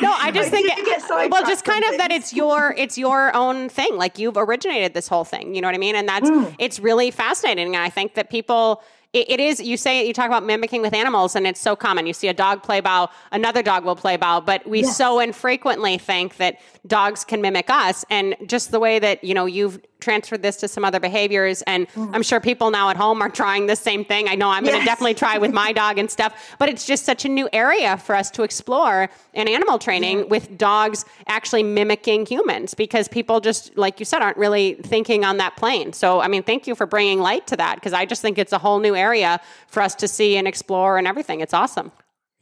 no, 0.00 0.12
I 0.18 0.30
just 0.32 0.50
think 0.50 0.68
it, 0.70 1.30
well, 1.30 1.44
just 1.46 1.64
kind 1.64 1.84
of 1.84 1.98
that 1.98 2.10
it's 2.10 2.32
your 2.32 2.74
it's 2.76 2.98
your 2.98 3.34
own 3.34 3.68
thing. 3.68 3.96
Like 3.96 4.18
you've 4.18 4.36
originated 4.36 4.94
this 4.94 5.08
whole 5.08 5.24
thing. 5.24 5.54
You 5.54 5.60
know 5.60 5.68
what 5.68 5.74
I 5.74 5.78
mean? 5.78 5.94
And 5.94 6.08
that's 6.08 6.28
mm. 6.28 6.54
it's 6.58 6.80
really 6.80 7.10
fascinating. 7.10 7.74
And 7.74 7.84
I 7.84 7.90
think 7.90 8.14
that 8.14 8.30
people 8.30 8.82
it, 9.12 9.30
it 9.30 9.40
is 9.40 9.60
you 9.60 9.76
say 9.76 10.06
you 10.06 10.12
talk 10.12 10.26
about 10.26 10.44
mimicking 10.44 10.82
with 10.82 10.94
animals 10.94 11.36
and 11.36 11.46
it's 11.46 11.60
so 11.60 11.76
common 11.76 12.06
you 12.06 12.12
see 12.12 12.28
a 12.28 12.34
dog 12.34 12.62
play 12.62 12.80
bow 12.80 13.08
another 13.30 13.62
dog 13.62 13.84
will 13.84 13.96
play 13.96 14.16
bow 14.16 14.40
but 14.40 14.66
we 14.66 14.80
yes. 14.80 14.96
so 14.96 15.20
infrequently 15.20 15.98
think 15.98 16.36
that 16.36 16.58
dogs 16.86 17.24
can 17.24 17.40
mimic 17.40 17.68
us 17.68 18.04
and 18.10 18.34
just 18.46 18.70
the 18.70 18.80
way 18.80 18.98
that 18.98 19.22
you 19.22 19.34
know 19.34 19.46
you've 19.46 19.80
transferred 20.02 20.42
this 20.42 20.56
to 20.56 20.68
some 20.68 20.84
other 20.84 21.00
behaviors 21.00 21.62
and 21.62 21.88
mm. 21.90 22.10
i'm 22.14 22.22
sure 22.22 22.40
people 22.40 22.70
now 22.70 22.90
at 22.90 22.96
home 22.96 23.22
are 23.22 23.30
trying 23.30 23.66
the 23.66 23.76
same 23.76 24.04
thing 24.04 24.28
i 24.28 24.34
know 24.34 24.48
i'm 24.48 24.64
yes. 24.64 24.72
going 24.72 24.82
to 24.82 24.84
definitely 24.84 25.14
try 25.14 25.38
with 25.38 25.52
my 25.52 25.72
dog 25.72 25.98
and 25.98 26.10
stuff 26.10 26.56
but 26.58 26.68
it's 26.68 26.86
just 26.86 27.04
such 27.04 27.24
a 27.24 27.28
new 27.28 27.48
area 27.52 27.96
for 27.96 28.14
us 28.14 28.30
to 28.30 28.42
explore 28.42 29.08
in 29.32 29.48
animal 29.48 29.78
training 29.78 30.18
yeah. 30.18 30.24
with 30.24 30.58
dogs 30.58 31.04
actually 31.28 31.62
mimicking 31.62 32.26
humans 32.26 32.74
because 32.74 33.08
people 33.08 33.40
just 33.40 33.76
like 33.78 33.98
you 33.98 34.04
said 34.04 34.20
aren't 34.20 34.36
really 34.36 34.74
thinking 34.82 35.24
on 35.24 35.38
that 35.38 35.56
plane 35.56 35.92
so 35.92 36.20
i 36.20 36.28
mean 36.28 36.42
thank 36.42 36.66
you 36.66 36.74
for 36.74 36.86
bringing 36.86 37.20
light 37.20 37.46
to 37.46 37.56
that 37.56 37.76
because 37.76 37.92
i 37.92 38.04
just 38.04 38.20
think 38.20 38.36
it's 38.36 38.52
a 38.52 38.58
whole 38.58 38.80
new 38.80 38.94
area 38.94 39.40
for 39.68 39.82
us 39.82 39.94
to 39.94 40.08
see 40.08 40.36
and 40.36 40.46
explore 40.46 40.98
and 40.98 41.06
everything 41.06 41.40
it's 41.40 41.54
awesome 41.54 41.92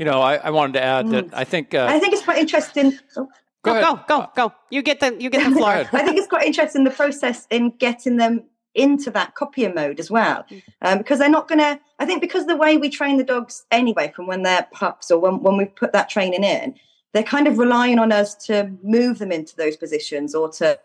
you 0.00 0.06
know, 0.06 0.22
I, 0.22 0.36
I 0.36 0.48
wanted 0.48 0.72
to 0.72 0.82
add 0.82 1.04
mm. 1.04 1.10
that 1.10 1.26
I 1.34 1.44
think 1.44 1.74
uh, 1.74 1.86
I 1.86 1.98
think 1.98 2.14
it's 2.14 2.22
quite 2.22 2.38
interesting. 2.38 2.98
Oh. 3.18 3.28
Go, 3.62 3.74
go, 3.74 3.80
go, 3.80 4.04
go, 4.08 4.30
go. 4.34 4.52
You 4.70 4.82
get 4.82 5.00
the 5.00 5.16
you 5.20 5.30
get 5.30 5.48
the 5.48 5.56
floor. 5.56 5.86
I 5.92 6.04
think 6.04 6.16
it's 6.16 6.26
quite 6.26 6.46
interesting 6.46 6.84
the 6.84 6.90
process 6.90 7.46
in 7.50 7.70
getting 7.76 8.16
them 8.16 8.44
into 8.74 9.10
that 9.10 9.34
copying 9.34 9.74
mode 9.74 9.98
as 9.98 10.10
well, 10.10 10.44
mm. 10.50 10.62
um, 10.82 10.98
because 10.98 11.18
they're 11.18 11.28
not 11.28 11.48
going 11.48 11.58
to. 11.58 11.78
I 11.98 12.06
think 12.06 12.20
because 12.20 12.46
the 12.46 12.56
way 12.56 12.76
we 12.76 12.88
train 12.88 13.16
the 13.16 13.24
dogs 13.24 13.64
anyway, 13.70 14.12
from 14.14 14.26
when 14.26 14.42
they're 14.42 14.66
pups 14.72 15.10
or 15.10 15.18
when 15.18 15.42
when 15.42 15.56
we 15.56 15.66
put 15.66 15.92
that 15.92 16.08
training 16.08 16.44
in, 16.44 16.74
they're 17.12 17.22
kind 17.22 17.46
of 17.46 17.58
relying 17.58 17.98
on 17.98 18.12
us 18.12 18.34
to 18.46 18.70
move 18.82 19.18
them 19.18 19.32
into 19.32 19.56
those 19.56 19.76
positions 19.76 20.34
or 20.34 20.48
to 20.52 20.78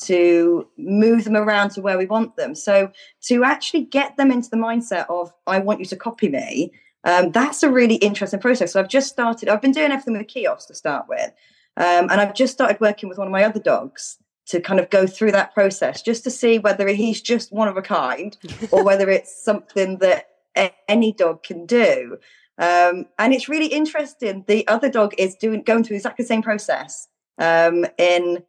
to 0.00 0.68
move 0.76 1.24
them 1.24 1.36
around 1.36 1.70
to 1.70 1.80
where 1.80 1.96
we 1.96 2.06
want 2.06 2.36
them. 2.36 2.54
So 2.54 2.90
to 3.22 3.44
actually 3.44 3.84
get 3.84 4.16
them 4.16 4.30
into 4.30 4.50
the 4.50 4.56
mindset 4.56 5.06
of 5.08 5.32
I 5.46 5.58
want 5.60 5.80
you 5.80 5.86
to 5.86 5.96
copy 5.96 6.28
me, 6.28 6.72
um, 7.04 7.30
that's 7.32 7.62
a 7.62 7.70
really 7.70 7.96
interesting 7.96 8.40
process. 8.40 8.72
So 8.72 8.80
I've 8.80 8.88
just 8.88 9.08
started. 9.08 9.48
I've 9.48 9.62
been 9.62 9.72
doing 9.72 9.92
everything 9.92 10.16
with 10.16 10.28
kiosks 10.28 10.66
to 10.66 10.74
start 10.74 11.06
with, 11.08 11.32
um, 11.76 12.08
and 12.10 12.20
I've 12.20 12.34
just 12.34 12.52
started 12.52 12.80
working 12.80 13.08
with 13.08 13.18
one 13.18 13.26
of 13.26 13.32
my 13.32 13.44
other 13.44 13.60
dogs 13.60 14.18
to 14.46 14.60
kind 14.60 14.78
of 14.78 14.90
go 14.90 15.06
through 15.06 15.32
that 15.32 15.54
process 15.54 16.02
just 16.02 16.22
to 16.24 16.30
see 16.30 16.58
whether 16.58 16.86
he's 16.88 17.20
just 17.20 17.52
one 17.52 17.68
of 17.68 17.76
a 17.76 17.82
kind 17.82 18.36
or 18.70 18.84
whether 18.84 19.08
it's 19.10 19.42
something 19.42 19.98
that 19.98 20.28
any 20.88 21.12
dog 21.12 21.42
can 21.42 21.66
do. 21.66 22.18
Um, 22.58 23.06
and 23.18 23.32
it's 23.32 23.48
really 23.48 23.66
interesting. 23.66 24.44
The 24.46 24.66
other 24.68 24.88
dog 24.88 25.14
is 25.18 25.34
doing 25.34 25.62
going 25.62 25.82
through 25.82 25.96
exactly 25.96 26.22
the 26.22 26.28
same 26.28 26.42
process 26.42 27.08
um, 27.38 27.84
in 27.98 28.44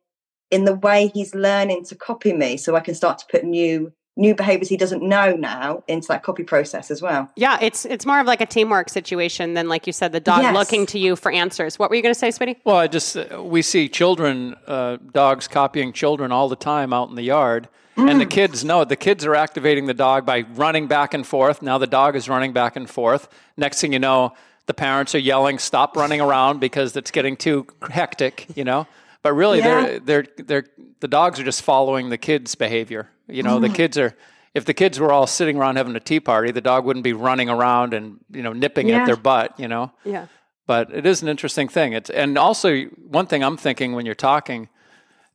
in 0.51 0.65
the 0.65 0.75
way 0.75 1.11
he's 1.13 1.33
learning 1.33 1.85
to 1.85 1.95
copy 1.95 2.31
me, 2.31 2.55
so 2.57 2.75
I 2.75 2.81
can 2.81 2.93
start 2.93 3.17
to 3.19 3.25
put 3.31 3.43
new 3.43 3.91
new 4.17 4.33
behaviors 4.33 4.69
he 4.69 4.77
doesn't 4.77 5.03
know 5.03 5.35
now 5.35 5.83
into 5.87 6.07
that 6.07 6.23
copy 6.23 6.43
process 6.43 6.89
as 6.89 7.01
well. 7.01 7.29
Yeah, 7.35 7.57
it's 7.61 7.85
it's 7.85 8.05
more 8.05 8.19
of 8.19 8.27
like 8.27 8.41
a 8.41 8.45
teamwork 8.45 8.89
situation 8.89 9.53
than 9.53 9.67
like 9.67 9.87
you 9.87 9.93
said 9.93 10.11
the 10.11 10.19
dog 10.19 10.41
yes. 10.41 10.53
looking 10.53 10.85
to 10.87 10.99
you 10.99 11.15
for 11.15 11.31
answers. 11.31 11.77
What 11.77 11.89
were 11.89 11.95
you 11.95 12.01
going 12.01 12.13
to 12.13 12.19
say, 12.19 12.29
Smitty? 12.29 12.57
Well, 12.63 12.77
I 12.77 12.87
just 12.87 13.17
uh, 13.17 13.43
we 13.43 13.61
see 13.61 13.89
children 13.89 14.55
uh, 14.67 14.97
dogs 15.11 15.47
copying 15.47 15.93
children 15.93 16.31
all 16.31 16.49
the 16.49 16.55
time 16.55 16.93
out 16.93 17.09
in 17.09 17.15
the 17.15 17.23
yard. 17.23 17.67
Mm. 17.97 18.11
And 18.11 18.21
the 18.21 18.25
kids 18.25 18.65
know 18.65 18.81
it. 18.81 18.89
the 18.89 18.97
kids 18.97 19.25
are 19.25 19.35
activating 19.35 19.85
the 19.85 19.93
dog 19.93 20.25
by 20.25 20.41
running 20.55 20.87
back 20.87 21.13
and 21.13 21.25
forth. 21.25 21.61
Now 21.61 21.77
the 21.77 21.87
dog 21.87 22.15
is 22.17 22.27
running 22.27 22.51
back 22.51 22.75
and 22.75 22.89
forth. 22.89 23.29
Next 23.55 23.79
thing 23.79 23.93
you 23.93 23.99
know, 23.99 24.33
the 24.65 24.73
parents 24.73 25.15
are 25.15 25.19
yelling, 25.19 25.59
"Stop 25.59 25.95
running 25.95 26.19
around 26.19 26.59
because 26.59 26.97
it's 26.97 27.11
getting 27.11 27.37
too 27.37 27.67
hectic," 27.89 28.47
you 28.55 28.63
know. 28.63 28.87
but 29.21 29.33
really 29.33 29.59
Yeah. 29.59 29.85
they're 29.85 29.99
they're 29.99 30.25
they're 30.37 30.65
the 30.99 31.07
dogs 31.07 31.39
are 31.39 31.43
just 31.43 31.61
following 31.61 32.09
the 32.09 32.17
kids' 32.17 32.53
behavior. 32.55 33.09
You 33.27 33.43
know, 33.43 33.59
the 33.59 33.69
kids 33.81 33.97
are 33.97 34.15
if 34.53 34.63
the 34.65 34.73
kids 34.73 34.99
were 34.99 35.11
all 35.11 35.27
sitting 35.27 35.57
around 35.57 35.75
having 35.75 35.95
a 35.95 35.99
tea 35.99 36.19
party, 36.19 36.51
the 36.51 36.61
dog 36.61 36.85
wouldn't 36.85 37.03
be 37.03 37.13
running 37.13 37.49
around 37.49 37.93
and 37.93 38.19
you 38.31 38.41
know 38.41 38.53
nipping 38.53 38.87
Yeah. 38.89 39.01
at 39.01 39.05
their 39.05 39.15
butt. 39.17 39.59
You 39.59 39.67
know, 39.67 39.91
Yeah. 40.03 40.27
but 40.67 40.91
it 40.93 41.05
is 41.05 41.21
an 41.21 41.27
interesting 41.27 41.67
thing. 41.67 41.93
It's 41.93 42.09
and 42.09 42.37
also 42.37 42.83
one 42.85 43.27
thing 43.27 43.43
I'm 43.43 43.57
thinking 43.57 43.93
when 43.93 44.05
you're 44.05 44.15
talking 44.15 44.69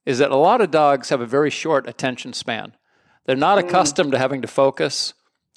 is 0.07 0.19
that 0.19 0.31
a 0.31 0.37
lot 0.37 0.61
of 0.61 0.71
dogs 0.71 1.11
have 1.11 1.21
a 1.21 1.27
very 1.27 1.51
short 1.51 1.87
attention 1.89 2.33
span. 2.33 2.73
They're 3.27 3.37
not 3.37 3.59
accustomed 3.59 4.13
to 4.13 4.19
having 4.19 4.41
to 4.43 4.49
focus 4.49 5.13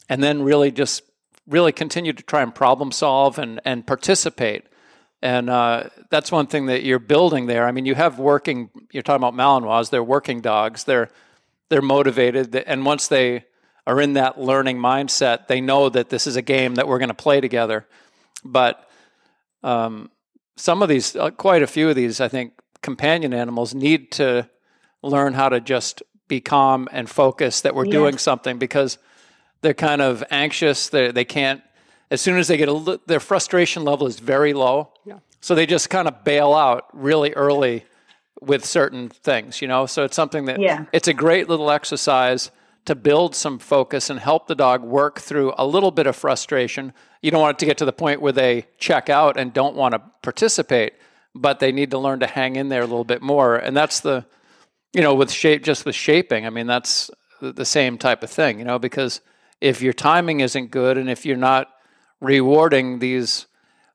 and 0.10 0.22
then 0.22 0.44
really 0.44 0.70
just 0.72 1.02
really 1.48 1.72
continue 1.72 2.14
to 2.14 2.24
try 2.24 2.42
and 2.42 2.54
problem 2.54 2.92
solve 2.92 3.40
and 3.40 3.62
and 3.64 3.88
participate. 3.88 4.66
And 5.22 5.50
uh, 5.50 5.86
that's 6.12 6.34
one 6.34 6.48
thing 6.48 6.66
that 6.66 6.84
you're 6.84 7.00
building 7.00 7.46
there. 7.46 7.66
I 7.66 7.72
mean, 7.72 7.86
you 7.86 7.96
have 7.96 8.20
working. 8.20 8.70
You're 8.92 9.04
talking 9.04 9.24
about 9.26 9.34
Malinois. 9.36 9.90
They're 9.90 10.04
working 10.04 10.42
dogs. 10.42 10.84
They're 10.84 11.10
they're 11.74 11.82
motivated, 11.82 12.56
and 12.56 12.86
once 12.86 13.08
they 13.08 13.46
are 13.88 14.00
in 14.00 14.14
that 14.14 14.40
learning 14.40 14.78
mindset, 14.78 15.48
they 15.48 15.60
know 15.60 15.90
that 15.90 16.10
this 16.10 16.28
is 16.28 16.36
a 16.36 16.42
game 16.44 16.76
that 16.76 16.88
we're 16.88 17.00
going 17.00 17.10
to 17.10 17.16
play 17.16 17.42
together. 17.42 17.88
But 18.46 18.88
um, 19.64 20.12
some 20.56 20.84
of 20.84 20.90
these, 20.90 21.16
uh, 21.16 21.32
quite 21.32 21.64
a 21.64 21.68
few 21.68 21.90
of 21.90 21.96
these, 21.96 22.22
I 22.22 22.28
think, 22.28 22.54
companion 22.84 23.34
animals 23.34 23.74
need 23.74 24.12
to 24.12 24.48
learn 25.02 25.34
how 25.34 25.50
to 25.50 25.60
just 25.60 26.04
be 26.28 26.40
calm 26.42 26.88
and 26.92 27.10
focus 27.10 27.62
that 27.62 27.74
we're 27.74 27.86
Yeah. 27.86 27.92
doing 28.00 28.18
something 28.20 28.60
because 28.60 29.00
they're 29.62 29.74
kind 29.74 30.02
of 30.02 30.24
anxious. 30.30 30.90
They 30.90 31.12
they 31.12 31.26
can't. 31.26 31.62
As 32.12 32.22
soon 32.22 32.38
as 32.38 32.48
they 32.48 32.58
get 32.58 32.70
a 32.70 33.00
their 33.08 33.20
frustration 33.20 33.84
level 33.84 34.06
is 34.06 34.20
very 34.20 34.54
low, 34.54 34.92
Yeah. 35.06 35.20
so 35.42 35.56
they 35.56 35.66
just 35.66 35.90
kind 35.90 36.08
of 36.08 36.24
bail 36.24 36.54
out 36.54 36.86
really 36.94 37.34
early 37.34 37.84
with 38.42 38.66
certain 38.66 39.10
things. 39.10 39.62
You 39.62 39.68
know, 39.68 39.86
so 39.86 40.04
it's 40.04 40.16
something 40.16 40.46
that 40.46 40.60
Yeah. 40.60 40.86
it's 40.92 41.08
a 41.08 41.14
great 41.14 41.50
little 41.50 41.72
exercise 41.72 42.52
to 42.86 42.96
build 42.96 43.34
some 43.34 43.60
focus 43.60 44.10
and 44.10 44.20
help 44.20 44.48
the 44.48 44.56
dog 44.56 44.84
work 44.84 45.20
through 45.20 45.54
a 45.58 45.66
little 45.66 45.92
bit 45.92 46.06
of 46.06 46.16
frustration. 46.16 46.92
You 47.22 47.32
don't 47.32 47.42
want 47.42 47.56
it 47.56 47.60
to 47.60 47.66
get 47.66 47.78
to 47.78 47.86
the 47.86 47.94
point 47.94 48.22
where 48.22 48.34
they 48.34 48.66
check 48.78 49.10
out 49.10 49.38
and 49.38 49.54
don't 49.54 49.76
want 49.76 49.94
to 49.94 50.02
participate, 50.22 50.94
but 51.34 51.60
they 51.60 51.72
need 51.72 51.92
to 51.92 51.98
learn 51.98 52.20
to 52.20 52.28
hang 52.28 52.58
in 52.58 52.68
there 52.68 52.82
a 52.82 52.86
little 52.86 53.06
bit 53.06 53.22
more. 53.22 53.56
And 53.56 53.76
that's 53.78 54.02
the, 54.02 54.26
you 54.92 55.02
know, 55.02 55.14
with 55.16 55.32
shape, 55.32 55.64
just 55.64 55.86
with 55.86 55.96
shaping, 55.96 56.46
I 56.46 56.50
mean, 56.50 56.68
that's 56.68 57.10
the 57.40 57.54
the 57.54 57.66
same 57.66 57.98
type 57.98 58.22
of 58.22 58.30
thing, 58.30 58.60
you 58.60 58.66
know, 58.66 58.80
because 58.80 59.22
if 59.62 59.82
your 59.82 59.94
timing 59.94 60.42
isn't 60.42 60.70
good 60.70 60.98
and 60.98 61.10
if 61.10 61.26
you're 61.26 61.38
not 61.38 61.70
rewarding 62.20 63.00
these 63.00 63.46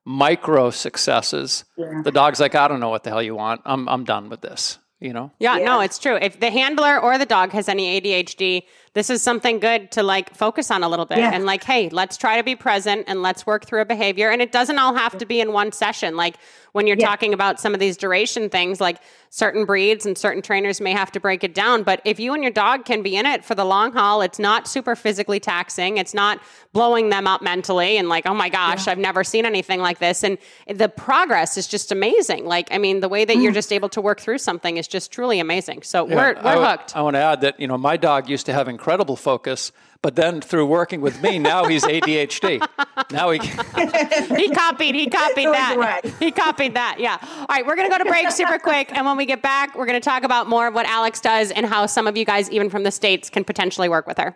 micro 0.05 0.69
successes, 0.69 1.65
Yeah. 1.77 2.01
the 2.03 2.11
dog's 2.11 2.39
like, 2.39 2.55
I 2.55 2.67
don't 2.67 2.79
know 2.79 2.89
what 2.89 3.03
the 3.03 3.09
hell 3.09 3.21
you 3.23 3.35
want. 3.35 3.61
I'm, 3.65 3.87
I'm 3.89 4.03
done 4.03 4.29
with 4.29 4.41
this, 4.41 4.79
you 4.99 5.13
know? 5.13 5.31
Yeah, 5.39 5.57
no, 5.57 5.81
it's 5.81 5.99
true. 5.99 6.17
If 6.21 6.39
the 6.39 6.49
handler 6.51 6.99
or 6.99 7.17
the 7.17 7.25
dog 7.25 7.51
has 7.51 7.69
any 7.69 7.99
ADHD, 7.99 8.63
this 8.93 9.09
is 9.09 9.21
something 9.21 9.59
good 9.59 9.91
to 9.91 10.03
like 10.03 10.35
focus 10.35 10.71
on 10.71 10.83
a 10.83 10.89
little 10.89 11.05
bit 11.05 11.19
Yeah. 11.19 11.31
and 11.33 11.45
like, 11.45 11.63
hey, 11.63 11.89
let's 11.89 12.17
try 12.17 12.37
to 12.37 12.43
be 12.43 12.55
present 12.55 13.05
and 13.07 13.21
let's 13.21 13.45
work 13.45 13.65
through 13.65 13.81
a 13.81 13.85
behavior. 13.85 14.29
And 14.31 14.41
it 14.41 14.51
doesn't 14.51 14.79
all 14.79 14.95
have 14.95 15.17
to 15.19 15.25
be 15.25 15.39
in 15.41 15.53
one 15.53 15.71
session. 15.71 16.15
Like 16.15 16.35
when 16.71 16.85
you're 16.87 16.97
Yeah. 16.97 17.07
talking 17.07 17.33
about 17.33 17.59
some 17.59 17.73
of 17.73 17.79
these 17.79 17.97
duration 17.97 18.49
things, 18.49 18.79
like 18.81 18.97
certain 19.31 19.65
breeds 19.65 20.05
and 20.07 20.17
certain 20.17 20.41
trainers 20.41 20.81
may 20.81 20.91
have 20.91 21.11
to 21.11 21.19
break 21.19 21.43
it 21.43 21.53
down. 21.53 21.83
But 21.83 22.01
if 22.03 22.19
you 22.19 22.33
and 22.33 22.43
your 22.43 22.51
dog 22.51 22.85
can 22.85 23.03
be 23.03 23.15
in 23.15 23.25
it 23.27 23.45
for 23.45 23.53
the 23.55 23.65
long 23.65 23.91
haul, 23.91 24.21
it's 24.21 24.39
not 24.39 24.67
super 24.67 24.95
physically 24.95 25.39
taxing. 25.39 25.97
It's 25.97 26.13
not 26.15 26.39
blowing 26.73 27.09
them 27.09 27.27
up 27.27 27.41
mentally 27.43 27.97
and 27.97 28.09
like, 28.09 28.25
oh 28.27 28.33
my 28.33 28.49
gosh, 28.49 28.87
I've 28.87 28.97
never 28.97 29.23
seen 29.23 29.45
anything 29.45 29.79
like 29.81 29.99
this. 29.99 30.23
And 30.23 30.37
the 30.67 30.89
progress 30.89 31.57
is 31.57 31.67
just 31.67 31.91
amazing. 31.91 32.45
Like, 32.45 32.69
I 32.71 32.77
mean, 32.79 32.99
the 33.01 33.09
way 33.09 33.23
that 33.25 33.35
Mm. 33.37 33.43
you're 33.43 33.51
just 33.51 33.71
able 33.71 33.89
to 33.89 34.01
work 34.01 34.19
through 34.19 34.39
something 34.39 34.77
is 34.77 34.87
just 34.87 35.11
truly 35.11 35.39
amazing. 35.39 35.83
So 35.83 36.03
we're, 36.03 36.15
we're 36.15 36.33
w- 36.33 36.65
hooked. 36.65 36.95
I 36.95 37.01
want 37.01 37.15
to 37.15 37.19
add 37.21 37.41
that 37.41 37.59
you 37.59 37.67
know 37.67 37.77
my 37.77 37.97
dog 37.97 38.29
used 38.29 38.45
to 38.47 38.53
have 38.53 38.67
incredible 38.79 39.17
focus, 39.17 39.73
but 40.01 40.15
then 40.15 40.39
through 40.39 40.65
working 40.65 41.01
with 41.01 41.21
me, 41.21 41.37
now 41.37 41.65
he's 41.65 41.83
ADHD. 41.95 42.65
now 43.11 43.29
he. 43.31 43.39
he 44.35 44.49
copied. 44.49 44.95
He 44.95 45.07
copied 45.07 45.47
that. 45.47 45.75
away. 45.75 46.13
He 46.19 46.31
copied 46.31 46.75
that. 46.75 46.95
Yeah. 46.97 47.17
All 47.21 47.45
right, 47.49 47.65
we're 47.67 47.75
gonna 47.75 47.89
go 47.89 47.97
to 47.97 48.05
break 48.05 48.31
super 48.31 48.57
quick, 48.57 48.89
and 48.95 49.05
when 49.05 49.17
we 49.17 49.25
get 49.25 49.41
back, 49.41 49.77
we're 49.77 49.85
gonna 49.85 49.99
talk 49.99 50.23
about 50.23 50.47
more 50.47 50.67
of 50.67 50.73
what 50.73 50.85
Alex 50.85 51.19
does 51.19 51.51
and 51.51 51.65
how 51.65 51.85
some 51.87 52.07
of 52.07 52.15
you 52.15 52.23
guys, 52.23 52.49
even 52.51 52.69
from 52.69 52.83
the 52.83 52.91
states, 52.91 53.29
can 53.29 53.43
potentially 53.43 53.89
work 53.89 54.07
with 54.07 54.17
her. 54.17 54.33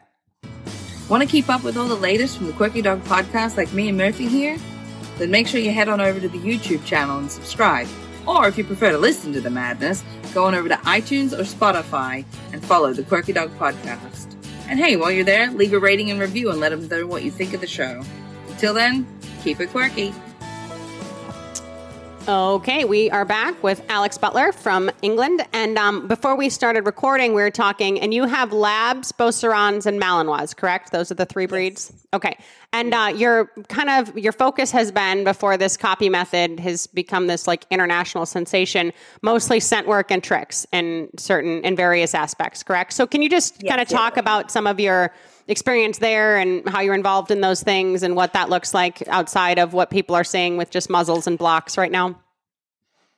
Want 1.10 1.24
to 1.24 1.28
keep 1.28 1.50
up 1.50 1.64
with 1.64 1.78
all 1.78 1.88
the 1.88 1.96
latest 1.96 2.38
from 2.38 2.48
the 2.48 2.54
Quirky 2.54 2.82
Dog 2.82 3.02
podcast 3.04 3.56
like 3.56 3.72
me 3.72 3.88
and 3.88 3.98
Murphy 3.98 4.28
here? 4.28 4.58
Then 5.18 5.32
make 5.32 5.48
sure 5.48 5.60
you 5.62 5.72
head 5.72 5.88
on 5.88 6.02
over 6.02 6.20
to 6.20 6.28
the 6.28 6.40
YouTube 6.40 6.84
channel 6.86 7.18
and 7.20 7.32
subscribe. 7.32 7.88
Or 8.26 8.48
if 8.48 8.58
you 8.58 8.64
prefer 8.64 8.92
to 8.92 8.98
listen 8.98 9.34
to 9.34 9.42
the 9.42 9.50
madness, 9.50 10.04
go 10.34 10.46
on 10.46 10.56
over 10.56 10.70
to 10.70 10.76
iTunes 10.76 11.34
or 11.34 11.44
Spotify 11.44 12.26
and 12.52 12.64
follow 12.64 12.94
the 12.94 13.04
Quirky 13.04 13.34
Dog 13.34 13.52
podcast. 13.58 14.34
And 14.70 14.80
hey, 14.80 14.96
while 14.96 15.12
you're 15.12 15.26
there, 15.26 15.52
leave 15.52 15.74
a 15.74 15.80
rating 15.80 16.10
and 16.10 16.20
review 16.20 16.50
and 16.50 16.60
let 16.60 16.70
them 16.70 16.88
know 16.88 17.06
what 17.06 17.24
you 17.24 17.32
think 17.32 17.54
of 17.54 17.62
the 17.62 17.68
show. 17.68 18.02
Until 18.48 18.74
then, 18.74 19.06
keep 19.44 19.60
it 19.60 19.70
quirky. 19.70 20.14
Okay, 22.26 22.86
we 22.86 23.12
are 23.12 23.26
back 23.26 23.62
with 23.62 23.84
Alex 23.90 24.18
Butler 24.18 24.54
from 24.54 24.90
England. 25.02 25.46
And 25.52 25.78
um, 25.78 26.08
before 26.08 26.38
we 26.38 26.48
started 26.48 26.86
recording, 26.86 27.34
we 27.34 27.42
were 27.42 27.52
talking, 27.52 28.00
and 28.00 28.14
you 28.14 28.24
have 28.24 28.54
Labs, 28.54 29.12
Beaucerons, 29.12 29.86
and 29.86 30.02
Malinois, 30.02 30.56
correct? 30.56 30.94
Those 30.94 31.12
are 31.12 31.16
the 31.16 31.26
three 31.26 31.48
breeds. 31.48 31.92
Okay, 32.14 32.38
and 32.72 32.94
uh, 32.94 33.12
your 33.14 33.52
kind 33.68 33.90
of 33.90 34.18
your 34.18 34.32
focus 34.32 34.72
has 34.72 34.90
been 34.90 35.26
before 35.26 35.58
this 35.58 35.76
copy 35.76 36.08
method 36.08 36.62
has 36.62 36.88
become 36.88 37.28
this 37.28 37.46
like 37.46 37.66
international 37.70 38.26
sensation, 38.26 38.94
mostly 39.22 39.60
scent 39.60 39.86
work 39.86 40.10
and 40.10 40.24
tricks 40.24 40.66
in 40.72 41.10
certain 41.18 41.62
in 41.66 41.76
various 41.76 42.16
aspects, 42.16 42.64
correct? 42.64 42.94
So 42.94 43.06
can 43.06 43.22
you 43.22 43.30
just 43.30 43.62
Yes, 43.62 43.70
kind 43.70 43.82
of 43.82 43.92
yes. 43.92 44.00
talk 44.00 44.16
about 44.16 44.50
some 44.50 44.66
of 44.66 44.80
your 44.80 45.12
experience 45.48 45.98
there 45.98 46.38
and 46.38 46.68
how 46.70 46.80
you're 46.82 46.94
involved 46.94 47.32
in 47.32 47.42
those 47.42 47.64
things 47.64 48.04
and 48.04 48.16
what 48.16 48.34
that 48.34 48.50
looks 48.50 48.74
like 48.74 49.08
outside 49.08 49.60
of 49.60 49.74
what 49.74 49.90
people 49.90 50.16
are 50.16 50.24
seeing 50.24 50.58
with 50.58 50.70
just 50.70 50.90
muzzles 50.90 51.28
and 51.28 51.38
blocks 51.38 51.78
right 51.78 51.92
now? 51.92 52.20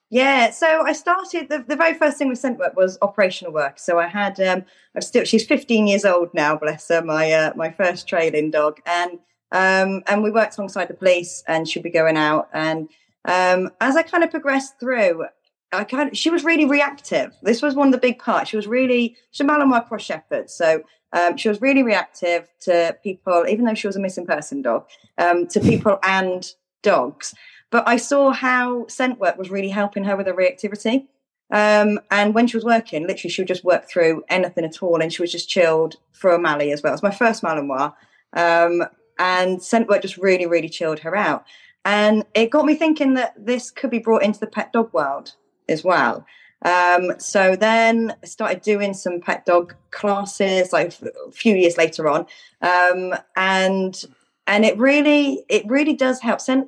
Yeah, 0.10 0.51
so 0.51 0.84
I 0.86 0.94
started 0.94 1.50
the, 1.50 1.65
the 1.67 1.75
very 1.75 1.94
first 1.94 2.17
thing 2.17 2.29
with 2.29 2.38
scent 2.38 2.60
work 2.60 2.75
was 2.75 2.98
operational 3.01 3.51
work. 3.51 3.79
So 3.79 4.00
I 4.00 4.08
had 4.08 4.39
um 4.39 4.63
I'm 4.96 5.01
still 5.01 5.25
she's 5.25 5.46
15 5.46 5.88
years 5.88 6.05
old 6.05 6.34
now, 6.34 6.55
bless 6.55 6.88
her, 6.89 7.01
my 7.01 7.32
uh, 7.32 7.53
my 7.55 7.72
first 7.72 8.08
trailing 8.08 8.51
dog. 8.51 8.79
And 8.86 9.20
um 9.51 10.03
and 10.08 10.24
we 10.24 10.32
worked 10.32 10.58
alongside 10.58 10.88
the 10.88 10.94
police 10.94 11.44
and 11.48 11.67
she'd 11.67 11.84
be 11.84 11.89
going 11.89 12.17
out 12.17 12.50
and 12.53 12.88
um 13.25 13.72
as 13.82 13.96
I 13.96 14.03
kind 14.03 14.24
of 14.24 14.32
progressed 14.32 14.79
through 14.79 15.25
I 15.74 15.84
kind 15.84 16.10
of, 16.10 16.17
she 16.17 16.29
was 16.29 16.44
really 16.44 16.65
reactive. 16.65 17.36
This 17.41 17.62
was 17.62 17.75
one 17.75 17.88
of 17.88 17.91
the 17.91 18.00
big 18.00 18.20
parts. 18.20 18.50
She 18.50 18.55
was 18.55 18.67
really 18.67 19.17
she's 19.32 19.46
a 19.46 19.50
Malinois 19.50 19.88
cross 19.88 20.03
shepherd, 20.03 20.50
so 20.50 20.84
um, 21.15 21.38
she 21.38 21.48
was 21.48 21.62
really 21.62 21.81
reactive 21.81 22.50
to 22.60 22.95
people, 23.01 23.45
even 23.48 23.65
though 23.65 23.74
she 23.74 23.88
was 23.88 23.95
a 23.95 24.01
missing 24.01 24.25
person 24.25 24.62
dog, 24.62 24.86
um, 25.17 25.48
to 25.48 25.60
people 25.62 25.98
and 26.03 26.51
dogs. 26.84 27.34
But 27.72 27.88
I 27.88 27.98
saw 27.98 28.31
how 28.31 28.86
scent 28.88 29.19
work 29.19 29.38
was 29.38 29.50
really 29.50 29.69
helping 29.69 30.03
her 30.03 30.15
with 30.15 30.27
her 30.27 30.34
reactivity. 30.34 31.07
Um, 31.51 32.00
and 32.12 32.34
when 32.36 32.48
she 32.48 32.57
was 32.57 32.65
working, 32.65 33.07
literally, 33.07 33.31
she 33.31 33.41
would 33.41 33.48
just 33.48 33.63
work 33.63 33.88
through 33.88 34.24
anything 34.27 34.65
at 34.65 34.84
all, 34.84 35.01
and 35.01 35.12
she 35.12 35.22
was 35.22 35.31
just 35.31 35.48
chilled 35.48 35.95
for 36.12 36.34
a 36.34 36.39
Mali 36.39 36.72
as 36.72 36.84
well. 36.84 36.91
It 36.91 37.00
was 37.00 37.03
my 37.03 37.12
first 37.12 37.43
Malinois, 37.43 37.93
um, 38.34 38.84
and 39.17 39.63
scent 39.63 39.88
work 39.88 40.01
just 40.01 40.17
really, 40.17 40.45
really 40.45 40.69
chilled 40.69 41.00
her 41.00 41.15
out. 41.15 41.45
And 41.86 42.25
it 42.34 42.50
got 42.50 42.65
me 42.65 42.75
thinking 42.75 43.13
that 43.13 43.34
this 43.38 43.72
could 43.72 43.91
be 43.91 44.00
brought 44.00 44.24
into 44.24 44.39
the 44.39 44.48
pet 44.48 44.74
dog 44.74 44.91
world 44.91 45.36
as 45.69 45.84
well. 45.84 46.25
Um, 46.65 47.12
so 47.19 47.55
then 47.55 48.15
I 48.24 48.25
started 48.25 48.62
doing 48.62 48.95
some 48.95 49.22
pet 49.22 49.45
dog 49.45 49.75
classes, 49.91 50.74
like 50.74 50.93
a 51.01 51.31
few 51.31 51.55
years 51.55 51.77
later 51.77 52.10
on, 52.10 52.25
um, 52.62 53.13
and 53.36 54.03
and 54.48 54.65
it 54.65 54.75
really 54.77 55.45
it 55.48 55.63
really 55.67 55.93
does 55.93 56.19
help. 56.22 56.41
Scent 56.41 56.67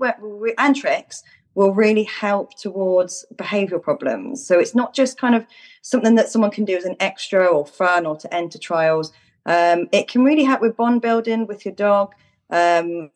and 0.58 0.76
tricks 0.76 1.24
will 1.56 1.74
really 1.74 2.04
help 2.04 2.54
towards 2.54 3.26
behavioural 3.34 3.82
problems. 3.82 4.46
So 4.46 4.60
it's 4.60 4.76
not 4.76 4.94
just 4.94 5.20
kind 5.20 5.34
of 5.34 5.44
something 5.82 6.14
that 6.14 6.30
someone 6.30 6.52
can 6.52 6.66
do 6.66 6.78
as 6.78 6.86
an 6.86 6.96
extra 7.00 7.48
or 7.48 7.66
fun 7.66 8.06
or 8.06 8.16
to 8.18 8.32
enter 8.32 8.60
trials. 8.60 9.12
Um, 9.48 9.88
it 9.92 10.08
can 10.08 10.24
really 10.24 10.44
help 10.44 10.62
with 10.62 10.78
bond 10.78 11.02
building 11.02 11.48
with 11.48 11.66
your 11.66 11.74
dog. 11.74 12.14
Um, 12.52 13.10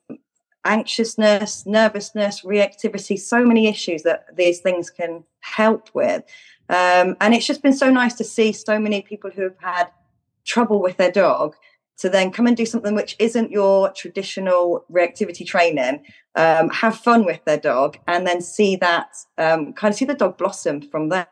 anxiousness, 0.66 1.66
nervousness, 1.66 2.42
reactivity, 2.42 3.20
so 3.20 3.46
many 3.46 3.68
issues 3.68 4.04
that 4.04 4.36
these 4.36 4.60
things 4.60 4.90
can 4.90 5.24
help 5.40 5.90
with. 5.94 6.24
Um, 6.70 7.18
and 7.20 7.34
it's 7.34 7.48
just 7.48 7.62
been 7.62 7.74
so 7.74 7.90
nice 7.90 8.14
to 8.16 8.24
see 8.24 8.54
so 8.54 8.80
many 8.80 9.02
people 9.02 9.30
who 9.32 9.42
have 9.44 9.58
had 9.60 9.92
trouble 10.46 10.82
with 10.82 10.98
their 10.98 11.12
dog 11.12 11.56
to 12.02 12.10
then 12.10 12.32
come 12.32 12.48
and 12.48 12.58
do 12.58 12.66
something 12.66 12.96
which 12.96 13.16
isn't 13.20 13.52
your 13.52 13.92
traditional 13.92 14.84
reactivity 14.92 15.46
training, 15.46 16.04
um, 16.36 16.70
have 16.70 16.98
fun 16.98 17.26
with 17.26 17.44
their 17.46 17.58
dog, 17.58 17.98
and 18.08 18.26
then 18.26 18.42
see 18.42 18.76
that 18.78 19.10
um, 19.38 19.74
kind 19.74 19.92
of 19.94 19.98
see 19.98 20.06
the 20.06 20.16
dog 20.16 20.38
blossom 20.38 20.82
from 20.82 21.10
there. 21.10 21.28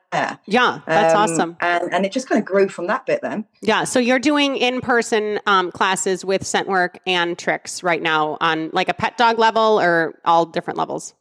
Yeah, 0.45 0.81
that's 0.85 1.13
Um, 1.15 1.21
awesome. 1.21 1.57
And, 1.59 1.91
and 1.91 2.05
it 2.05 2.11
just 2.11 2.29
kind 2.29 2.39
of 2.39 2.45
grew 2.45 2.69
from 2.69 2.85
that 2.87 3.05
bit 3.07 3.21
then. 3.21 3.45
Yeah, 3.61 3.83
so 3.83 3.99
you're 3.99 4.19
doing 4.19 4.57
in-person 4.57 5.39
um, 5.47 5.71
classes 5.71 6.23
with 6.23 6.45
scent 6.45 6.67
work 6.67 6.99
and 7.07 7.37
tricks 7.37 7.81
right 7.81 8.01
now 8.01 8.37
on 8.41 8.69
like 8.71 8.89
a 8.89 8.93
pet 8.93 9.17
dog 9.17 9.39
level 9.39 9.79
or 9.79 10.19
all 10.25 10.45
different 10.45 10.77
levels. 10.77 11.15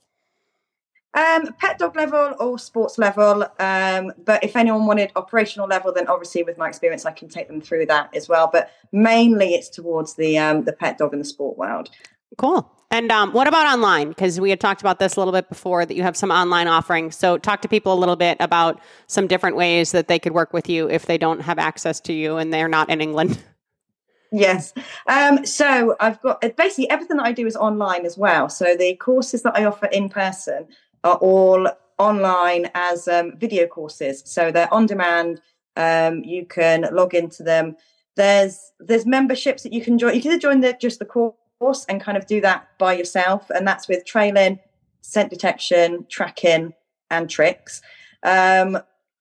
Um, 1.18 1.52
pet 1.54 1.78
dog 1.78 1.96
level 1.96 2.34
or 2.38 2.60
sports 2.60 2.96
level. 2.96 3.42
Um, 3.58 4.12
but 4.24 4.44
if 4.44 4.54
anyone 4.54 4.86
wanted 4.86 5.10
operational 5.16 5.66
level, 5.66 5.92
then 5.92 6.06
obviously 6.06 6.44
with 6.44 6.56
my 6.58 6.68
experience, 6.68 7.04
I 7.06 7.10
can 7.10 7.28
take 7.28 7.48
them 7.48 7.60
through 7.60 7.86
that 7.86 8.14
as 8.14 8.28
well. 8.28 8.48
But 8.52 8.70
mainly 8.92 9.54
it's 9.54 9.68
towards 9.68 10.14
the 10.14 10.38
um, 10.38 10.62
the 10.64 10.72
pet 10.72 10.98
dog 10.98 11.12
and 11.12 11.20
the 11.20 11.24
sport 11.24 11.58
world. 11.58 11.90
Cool. 12.36 12.70
And 12.90 13.10
um, 13.10 13.32
what 13.32 13.48
about 13.48 13.66
online? 13.66 14.10
Because 14.10 14.38
we 14.38 14.50
had 14.50 14.60
talked 14.60 14.80
about 14.80 15.00
this 15.00 15.16
a 15.16 15.20
little 15.20 15.32
bit 15.32 15.48
before 15.48 15.84
that 15.84 15.94
you 15.94 16.04
have 16.04 16.16
some 16.16 16.30
online 16.30 16.68
offerings. 16.68 17.16
So 17.16 17.36
talk 17.36 17.62
to 17.62 17.68
people 17.68 17.92
a 17.92 17.98
little 17.98 18.16
bit 18.16 18.36
about 18.38 18.80
some 19.08 19.26
different 19.26 19.56
ways 19.56 19.90
that 19.92 20.06
they 20.06 20.20
could 20.20 20.32
work 20.32 20.52
with 20.52 20.68
you 20.68 20.88
if 20.88 21.06
they 21.06 21.18
don't 21.18 21.40
have 21.40 21.58
access 21.58 22.00
to 22.02 22.12
you 22.12 22.36
and 22.36 22.54
they're 22.54 22.68
not 22.68 22.90
in 22.90 23.00
England. 23.00 23.42
Yes. 24.30 24.74
Um, 25.06 25.46
so 25.46 25.96
I've 26.00 26.20
got 26.20 26.42
basically 26.56 26.90
everything 26.90 27.16
that 27.16 27.26
I 27.26 27.32
do 27.32 27.46
is 27.46 27.56
online 27.56 28.04
as 28.04 28.18
well. 28.18 28.48
So 28.48 28.76
the 28.76 28.94
courses 28.96 29.42
that 29.42 29.56
I 29.56 29.64
offer 29.64 29.86
in 29.86 30.08
person 30.10 30.66
are 31.04 31.16
all 31.16 31.68
online 31.98 32.70
as 32.74 33.08
um, 33.08 33.36
video 33.38 33.66
courses. 33.66 34.22
So 34.24 34.50
they're 34.50 34.72
on 34.72 34.86
demand. 34.86 35.40
Um, 35.76 36.22
you 36.24 36.46
can 36.46 36.88
log 36.92 37.14
into 37.14 37.42
them. 37.42 37.76
There's 38.16 38.72
there's 38.80 39.06
memberships 39.06 39.62
that 39.62 39.72
you 39.72 39.80
can 39.80 39.98
join. 39.98 40.14
You 40.14 40.22
can 40.22 40.40
join 40.40 40.60
the 40.60 40.76
just 40.80 40.98
the 40.98 41.04
course 41.04 41.84
and 41.88 42.00
kind 42.00 42.16
of 42.18 42.26
do 42.26 42.40
that 42.40 42.68
by 42.78 42.94
yourself, 42.94 43.50
and 43.50 43.66
that's 43.66 43.88
with 43.88 44.04
trailing, 44.04 44.58
scent 45.02 45.30
detection, 45.30 46.06
tracking, 46.08 46.74
and 47.10 47.30
tricks. 47.30 47.80
Um, 48.22 48.78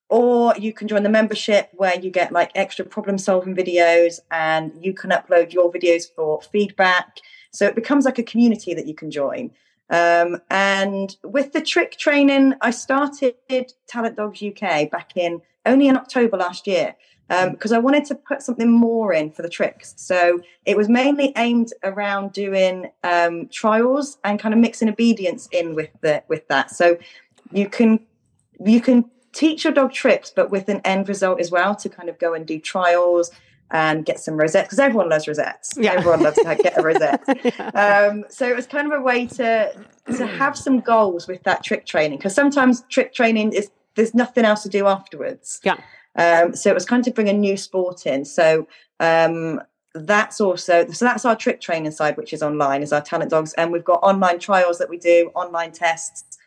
or 0.09 0.55
you 0.57 0.71
can 0.73 0.87
join 0.87 1.03
the 1.03 1.09
membership 1.09 1.69
where 1.73 1.99
you 1.99 2.09
get 2.09 2.31
like 2.31 2.51
extra 2.55 2.85
problem 2.85 3.17
solving 3.17 3.55
videos 3.55 4.19
and 4.31 4.71
you 4.79 4.93
can 4.93 5.09
upload 5.09 5.51
your 5.51 5.71
videos 5.71 6.03
for 6.15 6.41
feedback. 6.41 7.17
So 7.51 7.65
it 7.65 7.75
becomes 7.75 8.05
like 8.05 8.17
a 8.17 8.23
community 8.23 8.73
that 8.73 8.87
you 8.87 8.95
can 8.95 9.11
join. 9.11 9.51
Um, 9.89 10.41
and 10.49 11.15
with 11.23 11.53
the 11.53 11.61
trick 11.61 11.97
training, 11.97 12.53
I 12.61 12.71
started 12.71 13.35
Talent 13.87 14.17
Dogs 14.17 14.43
UK 14.43 14.89
back 14.91 15.15
in 15.15 15.41
only 15.65 15.87
in 15.87 15.97
October 15.97 16.37
last 16.37 16.67
year 16.67 16.95
because 17.27 17.71
um, 17.71 17.77
I 17.77 17.79
wanted 17.79 18.05
to 18.05 18.15
put 18.15 18.41
something 18.41 18.71
more 18.71 19.11
in 19.11 19.31
for 19.31 19.41
the 19.41 19.49
tricks. 19.49 19.93
So 19.97 20.41
it 20.65 20.77
was 20.77 20.87
mainly 20.87 21.33
aimed 21.35 21.73
around 21.83 22.31
doing 22.31 22.89
um, 23.03 23.49
trials 23.49 24.17
and 24.23 24.39
kind 24.39 24.53
of 24.53 24.59
mixing 24.59 24.87
obedience 24.87 25.47
in 25.51 25.75
with 25.75 25.89
the 26.01 26.23
with 26.29 26.47
that. 26.47 26.71
So 26.71 26.97
you 27.51 27.67
can 27.69 27.99
you 28.65 28.81
can 28.81 29.09
teach 29.33 29.65
your 29.65 29.73
dog 29.73 29.91
tricks, 29.91 30.31
but 30.33 30.49
with 30.49 30.69
an 30.69 30.81
end 30.83 31.09
result 31.09 31.39
as 31.39 31.51
well 31.51 31.75
to 31.75 31.89
kind 31.89 32.09
of 32.09 32.17
go 32.17 32.33
and 32.33 32.45
do 32.45 32.59
trials 32.59 33.29
and 33.71 34.05
get 34.05 34.19
some 34.19 34.35
rosettes 34.37 34.67
because 34.67 34.79
everyone 34.79 35.09
loves 35.09 35.27
rosettes. 35.27 35.73
Yeah. 35.77 35.93
Everyone 35.93 36.21
loves 36.21 36.37
to 36.37 36.55
get 36.55 36.77
a 36.77 36.81
rosette. 36.81 37.23
yeah. 37.43 38.07
um, 38.09 38.23
so 38.29 38.47
it 38.47 38.55
was 38.55 38.65
kind 38.65 38.91
of 38.91 38.99
a 38.99 39.01
way 39.01 39.27
to 39.27 39.73
to 40.15 40.25
have 40.25 40.57
some 40.57 40.79
goals 40.79 41.27
with 41.27 41.43
that 41.43 41.63
trick 41.63 41.85
training 41.85 42.17
because 42.17 42.33
sometimes 42.33 42.83
trick 42.89 43.13
training 43.13 43.53
is 43.53 43.69
there's 43.95 44.13
nothing 44.13 44.45
else 44.45 44.63
to 44.63 44.69
do 44.69 44.87
afterwards. 44.87 45.59
Yeah. 45.63 45.77
Um, 46.15 46.55
so 46.55 46.69
it 46.69 46.73
was 46.73 46.85
kind 46.85 47.01
of 47.01 47.05
to 47.05 47.11
bring 47.11 47.29
a 47.29 47.33
new 47.33 47.57
sport 47.57 48.05
in. 48.05 48.25
So 48.25 48.67
um, 48.99 49.61
that's 49.93 50.39
also 50.39 50.87
so 50.89 51.05
that's 51.05 51.25
our 51.25 51.35
trick 51.35 51.59
training 51.59 51.91
side, 51.91 52.17
which 52.17 52.33
is 52.33 52.41
online, 52.41 52.81
is 52.83 52.93
our 52.93 53.01
talent 53.01 53.31
dogs, 53.31 53.53
and 53.53 53.71
we've 53.71 53.83
got 53.83 53.99
online 54.01 54.39
trials 54.39 54.77
that 54.77 54.89
we 54.89 54.97
do, 54.97 55.31
online 55.35 55.71
tests, 55.71 56.37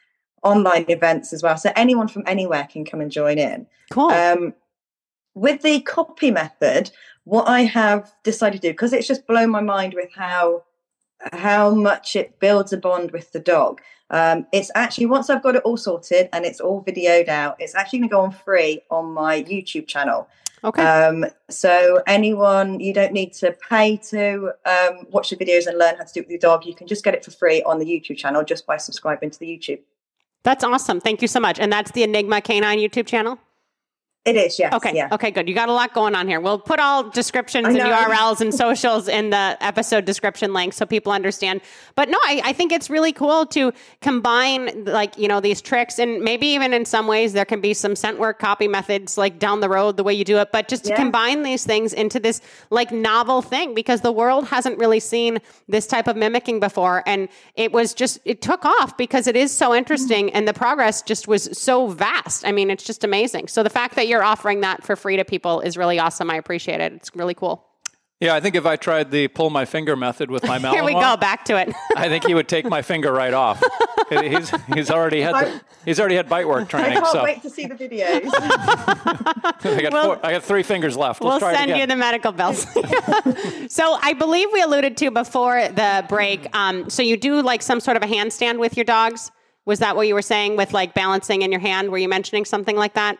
online 0.42 0.86
events 0.88 1.32
as 1.32 1.42
well. 1.42 1.56
So 1.56 1.72
anyone 1.76 2.08
from 2.08 2.22
anywhere 2.26 2.66
can 2.70 2.84
come 2.84 3.00
and 3.00 3.10
join 3.10 3.38
in. 3.38 3.66
Cool. 3.90 4.10
Um, 4.10 4.54
with 5.34 5.62
the 5.62 5.80
copy 5.80 6.30
method, 6.30 6.90
what 7.24 7.48
I 7.48 7.62
have 7.62 8.12
decided 8.22 8.62
to 8.62 8.68
do 8.68 8.72
because 8.72 8.92
it's 8.92 9.06
just 9.06 9.26
blown 9.26 9.50
my 9.50 9.60
mind 9.60 9.94
with 9.94 10.10
how 10.14 10.64
how 11.32 11.74
much 11.74 12.16
it 12.16 12.40
builds 12.40 12.72
a 12.72 12.78
bond 12.78 13.10
with 13.10 13.32
the 13.32 13.40
dog. 13.40 13.80
Um, 14.10 14.46
it's 14.52 14.70
actually 14.74 15.06
once 15.06 15.30
I've 15.30 15.42
got 15.42 15.54
it 15.54 15.62
all 15.62 15.76
sorted 15.76 16.28
and 16.32 16.44
it's 16.44 16.60
all 16.60 16.82
videoed 16.82 17.28
out, 17.28 17.56
it's 17.58 17.74
actually 17.74 18.00
going 18.00 18.08
to 18.08 18.12
go 18.14 18.20
on 18.22 18.32
free 18.32 18.80
on 18.90 19.12
my 19.12 19.42
YouTube 19.42 19.86
channel. 19.86 20.28
Okay. 20.64 20.82
Um, 20.82 21.26
so 21.48 22.02
anyone, 22.06 22.80
you 22.80 22.92
don't 22.92 23.12
need 23.12 23.32
to 23.34 23.56
pay 23.68 23.96
to 24.08 24.52
um, 24.66 25.06
watch 25.10 25.30
the 25.30 25.36
videos 25.36 25.66
and 25.66 25.78
learn 25.78 25.96
how 25.96 26.04
to 26.04 26.12
do 26.12 26.20
it 26.20 26.24
with 26.24 26.30
your 26.30 26.38
dog. 26.38 26.66
You 26.66 26.74
can 26.74 26.86
just 26.86 27.04
get 27.04 27.14
it 27.14 27.24
for 27.24 27.30
free 27.30 27.62
on 27.62 27.78
the 27.78 27.86
YouTube 27.86 28.18
channel 28.18 28.44
just 28.44 28.66
by 28.66 28.76
subscribing 28.76 29.30
to 29.30 29.38
the 29.38 29.46
YouTube. 29.46 29.80
That's 30.42 30.64
awesome. 30.64 31.00
Thank 31.00 31.22
you 31.22 31.28
so 31.28 31.40
much. 31.40 31.58
And 31.58 31.72
that's 31.72 31.92
the 31.92 32.02
Enigma 32.02 32.40
Canine 32.40 32.78
YouTube 32.78 33.06
channel? 33.06 33.38
It 34.26 34.36
is, 34.36 34.58
yes. 34.58 34.74
Okay. 34.74 34.94
Yeah. 34.94 35.08
Okay, 35.12 35.30
good. 35.30 35.48
You 35.48 35.54
got 35.54 35.70
a 35.70 35.72
lot 35.72 35.94
going 35.94 36.14
on 36.14 36.28
here. 36.28 36.40
We'll 36.40 36.58
put 36.58 36.78
all 36.78 37.08
descriptions 37.08 37.68
and 37.68 37.78
URLs 37.78 38.42
and 38.42 38.52
socials 38.52 39.08
in 39.08 39.30
the 39.30 39.56
episode 39.62 40.04
description 40.04 40.52
link 40.52 40.74
so 40.74 40.84
people 40.84 41.10
understand. 41.10 41.62
But 41.94 42.10
no, 42.10 42.18
I, 42.24 42.42
I, 42.44 42.52
think 42.52 42.70
it's 42.70 42.90
really 42.90 43.14
cool 43.14 43.46
to 43.46 43.72
combine 44.02 44.84
like, 44.84 45.16
you 45.16 45.26
know, 45.26 45.40
these 45.40 45.62
tricks 45.62 45.98
and 45.98 46.20
maybe 46.20 46.48
even 46.48 46.74
in 46.74 46.84
some 46.84 47.06
ways 47.06 47.32
there 47.32 47.46
can 47.46 47.62
be 47.62 47.72
some 47.72 47.96
scent 47.96 48.18
work 48.18 48.38
copy 48.38 48.68
methods 48.68 49.16
like 49.16 49.38
down 49.38 49.60
the 49.60 49.70
road, 49.70 49.96
the 49.96 50.04
way 50.04 50.12
you 50.12 50.24
do 50.24 50.36
it, 50.36 50.52
but 50.52 50.68
just 50.68 50.84
to 50.84 50.90
yeah. 50.90 50.96
combine 50.96 51.42
these 51.42 51.64
things 51.64 51.94
into 51.94 52.20
this 52.20 52.42
like 52.68 52.92
novel 52.92 53.40
thing 53.40 53.74
because 53.74 54.02
the 54.02 54.12
world 54.12 54.46
hasn't 54.48 54.78
really 54.78 55.00
seen 55.00 55.38
this 55.66 55.86
type 55.86 56.06
of 56.06 56.16
mimicking 56.16 56.60
before. 56.60 57.02
And 57.06 57.30
it 57.54 57.72
was 57.72 57.94
just, 57.94 58.18
it 58.26 58.42
took 58.42 58.66
off 58.66 58.98
because 58.98 59.26
it 59.26 59.34
is 59.34 59.50
so 59.50 59.74
interesting 59.74 60.26
mm-hmm. 60.26 60.36
and 60.36 60.46
the 60.46 60.52
progress 60.52 61.00
just 61.00 61.26
was 61.26 61.56
so 61.56 61.88
vast. 61.88 62.46
I 62.46 62.52
mean, 62.52 62.70
it's 62.70 62.84
just 62.84 63.02
amazing. 63.02 63.48
So 63.48 63.62
the 63.62 63.70
fact 63.70 63.94
that 63.94 64.09
you're 64.10 64.22
offering 64.22 64.60
that 64.60 64.84
for 64.84 64.96
free 64.96 65.16
to 65.16 65.24
people 65.24 65.60
is 65.60 65.76
really 65.76 65.98
awesome. 65.98 66.30
I 66.30 66.36
appreciate 66.36 66.80
it. 66.80 66.92
It's 66.92 67.10
really 67.14 67.34
cool. 67.34 67.64
Yeah, 68.20 68.34
I 68.34 68.40
think 68.40 68.54
if 68.54 68.66
I 68.66 68.76
tried 68.76 69.10
the 69.10 69.28
pull 69.28 69.48
my 69.48 69.64
finger 69.64 69.96
method 69.96 70.30
with 70.30 70.44
my 70.44 70.58
Malinois, 70.58 70.72
here 70.72 70.84
we 70.84 70.92
go 70.92 71.16
back 71.16 71.46
to 71.46 71.56
it. 71.56 71.72
I 71.96 72.08
think 72.08 72.26
he 72.26 72.34
would 72.34 72.48
take 72.48 72.66
my 72.68 72.82
finger 72.82 73.10
right 73.12 73.32
off. 73.32 73.62
He's 74.10 74.50
he's 74.74 74.90
already 74.90 75.20
had 75.20 75.36
the, 75.36 75.60
he's 75.84 76.00
already 76.00 76.16
had 76.16 76.28
bite 76.28 76.48
work 76.48 76.68
training. 76.68 76.96
I 76.96 77.00
can't 77.00 77.06
so. 77.06 77.22
wait 77.22 77.42
to 77.42 77.48
see 77.48 77.66
the 77.66 77.76
videos. 77.76 78.22
I 78.34 79.80
got 79.82 79.92
we'll, 79.92 80.04
four, 80.04 80.26
I 80.26 80.32
got 80.32 80.42
three 80.42 80.64
fingers 80.64 80.96
left. 80.96 81.22
Let's 81.22 81.40
we'll 81.40 81.54
send 81.54 81.70
you 81.78 81.86
the 81.86 81.94
medical 81.94 82.32
bills. 82.32 82.66
so 83.72 83.96
I 84.02 84.14
believe 84.14 84.48
we 84.52 84.62
alluded 84.62 84.96
to 84.96 85.12
before 85.12 85.68
the 85.68 86.04
break. 86.08 86.52
Um, 86.56 86.90
so 86.90 87.04
you 87.04 87.16
do 87.16 87.40
like 87.40 87.62
some 87.62 87.78
sort 87.78 87.96
of 87.96 88.02
a 88.02 88.06
handstand 88.06 88.58
with 88.58 88.76
your 88.76 88.82
dogs. 88.82 89.30
Was 89.64 89.78
that 89.78 89.94
what 89.94 90.08
you 90.08 90.14
were 90.14 90.22
saying 90.22 90.56
with 90.56 90.72
like 90.72 90.92
balancing 90.92 91.42
in 91.42 91.52
your 91.52 91.60
hand? 91.60 91.90
Were 91.90 91.98
you 91.98 92.08
mentioning 92.08 92.44
something 92.44 92.74
like 92.74 92.94
that? 92.94 93.16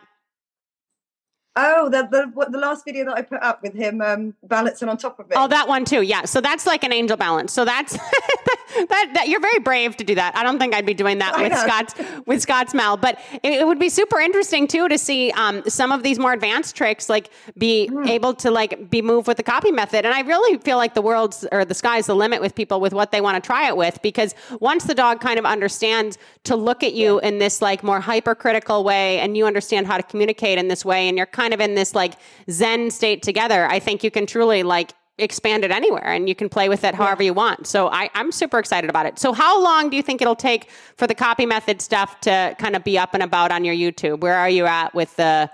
Oh, 1.55 1.89
the 1.89 2.07
the 2.09 2.49
the 2.49 2.57
last 2.57 2.85
video 2.85 3.05
that 3.05 3.15
I 3.17 3.21
put 3.23 3.41
up 3.41 3.61
with 3.61 3.73
him 3.73 4.01
um, 4.01 4.33
balancing 4.43 4.87
on 4.87 4.97
top 4.97 5.19
of 5.19 5.29
it. 5.29 5.33
Oh, 5.37 5.47
that 5.47 5.67
one 5.67 5.83
too. 5.83 6.01
Yeah. 6.01 6.23
So 6.23 6.39
that's 6.39 6.65
like 6.65 6.83
an 6.85 6.93
angel 6.93 7.17
balance. 7.17 7.51
So 7.51 7.65
that's 7.65 7.97
that, 8.75 9.11
that, 9.13 9.27
you're 9.27 9.39
very 9.39 9.59
brave 9.59 9.97
to 9.97 10.03
do 10.03 10.15
that. 10.15 10.35
I 10.35 10.43
don't 10.43 10.59
think 10.59 10.73
I'd 10.73 10.85
be 10.85 10.93
doing 10.93 11.19
that 11.19 11.37
with 11.37 11.57
Scott's 11.57 11.93
with 12.25 12.41
Scott's 12.41 12.73
Mal, 12.73 12.97
but 12.97 13.19
it, 13.43 13.53
it, 13.53 13.67
would 13.67 13.79
be 13.79 13.89
super 13.89 14.19
interesting 14.19 14.67
too 14.67 14.87
to 14.87 14.97
see 14.97 15.31
um, 15.31 15.63
some 15.67 15.91
of 15.91 16.03
these 16.03 16.19
more 16.19 16.33
advanced 16.33 16.75
tricks 16.75 17.09
like 17.09 17.29
be 17.57 17.89
mm. 17.91 18.07
able 18.07 18.33
to 18.35 18.51
like 18.51 18.89
be 18.89 19.01
moved 19.01 19.27
with 19.27 19.37
the 19.37 19.43
copy 19.43 19.71
method. 19.71 20.05
And 20.05 20.13
I 20.13 20.21
really 20.21 20.57
feel 20.59 20.77
like 20.77 20.93
the 20.93 21.01
world's 21.01 21.45
or 21.51 21.65
the 21.65 21.73
sky's 21.73 22.07
the 22.07 22.15
limit 22.15 22.41
with 22.41 22.55
people 22.55 22.79
with 22.79 22.93
what 22.93 23.11
they 23.11 23.21
want 23.21 23.41
to 23.41 23.45
try 23.45 23.67
it 23.67 23.77
with 23.77 24.01
because 24.01 24.35
once 24.59 24.85
the 24.85 24.95
dog 24.95 25.21
kind 25.21 25.39
of 25.39 25.45
understands 25.45 26.17
to 26.43 26.55
look 26.55 26.83
at 26.83 26.93
you 26.93 27.19
yeah. 27.21 27.29
in 27.29 27.39
this 27.39 27.61
like 27.61 27.83
more 27.83 27.99
hypercritical 27.99 28.83
way 28.83 29.19
and 29.19 29.37
you 29.37 29.45
understand 29.45 29.87
how 29.87 29.97
to 29.97 30.03
communicate 30.03 30.57
in 30.57 30.67
this 30.67 30.85
way 30.85 31.07
and 31.07 31.17
you're 31.17 31.25
kind 31.25 31.53
of 31.53 31.59
in 31.59 31.75
this 31.75 31.95
like 31.95 32.13
zen 32.49 32.91
state 32.91 33.23
together, 33.23 33.65
I 33.67 33.79
think 33.79 34.03
you 34.03 34.11
can 34.11 34.25
truly 34.25 34.63
like 34.63 34.93
expand 35.21 35.63
it 35.63 35.71
anywhere 35.71 36.05
and 36.05 36.27
you 36.27 36.35
can 36.35 36.49
play 36.49 36.69
with 36.69 36.83
it 36.83 36.95
however 36.95 37.23
yeah. 37.23 37.27
you 37.27 37.33
want. 37.33 37.67
So 37.67 37.87
I, 37.89 38.09
I'm 38.13 38.31
super 38.31 38.59
excited 38.59 38.89
about 38.89 39.05
it. 39.05 39.19
So 39.19 39.33
how 39.33 39.61
long 39.61 39.89
do 39.89 39.97
you 39.97 40.03
think 40.03 40.21
it'll 40.21 40.35
take 40.35 40.69
for 40.97 41.07
the 41.07 41.15
copy 41.15 41.45
method 41.45 41.81
stuff 41.81 42.19
to 42.21 42.55
kind 42.59 42.75
of 42.75 42.83
be 42.83 42.97
up 42.97 43.13
and 43.13 43.23
about 43.23 43.51
on 43.51 43.63
your 43.63 43.75
YouTube? 43.75 44.21
Where 44.21 44.35
are 44.35 44.49
you 44.49 44.65
at 44.65 44.93
with 44.93 45.15
the 45.15 45.49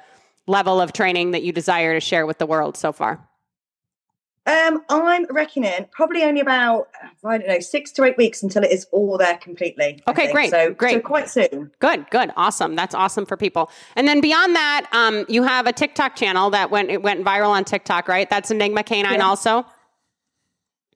level 0.47 0.79
of 0.79 0.93
training 0.93 1.31
that 1.31 1.43
you 1.43 1.51
desire 1.51 1.93
to 1.93 1.99
share 1.99 2.25
with 2.25 2.37
the 2.37 2.45
world 2.45 2.77
so 2.77 2.91
far? 2.91 3.26
Um, 4.47 4.81
I'm 4.87 5.25
reckoning 5.29 5.87
probably 5.91 6.23
only 6.23 6.39
about 6.39 6.87
I 7.25 7.37
don't 7.37 7.47
know 7.47 7.59
six 7.59 7.91
to 7.91 8.05
eight 8.05 8.15
weeks 8.15 8.41
until 8.41 8.63
it 8.63 8.71
is 8.71 8.87
all 8.93 9.17
there 9.17 9.37
completely. 9.37 10.01
Okay, 10.07 10.31
great, 10.31 10.49
so 10.49 10.73
great, 10.73 10.93
so 10.93 10.99
quite 11.01 11.29
soon. 11.29 11.69
Good, 11.79 12.09
good, 12.11 12.31
awesome. 12.37 12.75
That's 12.75 12.95
awesome 12.95 13.25
for 13.25 13.35
people. 13.35 13.69
And 13.97 14.07
then 14.07 14.21
beyond 14.21 14.55
that, 14.55 14.87
um, 14.93 15.25
you 15.27 15.43
have 15.43 15.67
a 15.67 15.73
TikTok 15.73 16.15
channel 16.15 16.49
that 16.51 16.71
went 16.71 16.89
it 16.89 17.03
went 17.03 17.25
viral 17.25 17.49
on 17.49 17.65
TikTok, 17.65 18.07
right? 18.07 18.29
That's 18.29 18.49
Enigma 18.49 18.83
Canine, 18.83 19.15
yeah. 19.15 19.25
also. 19.25 19.65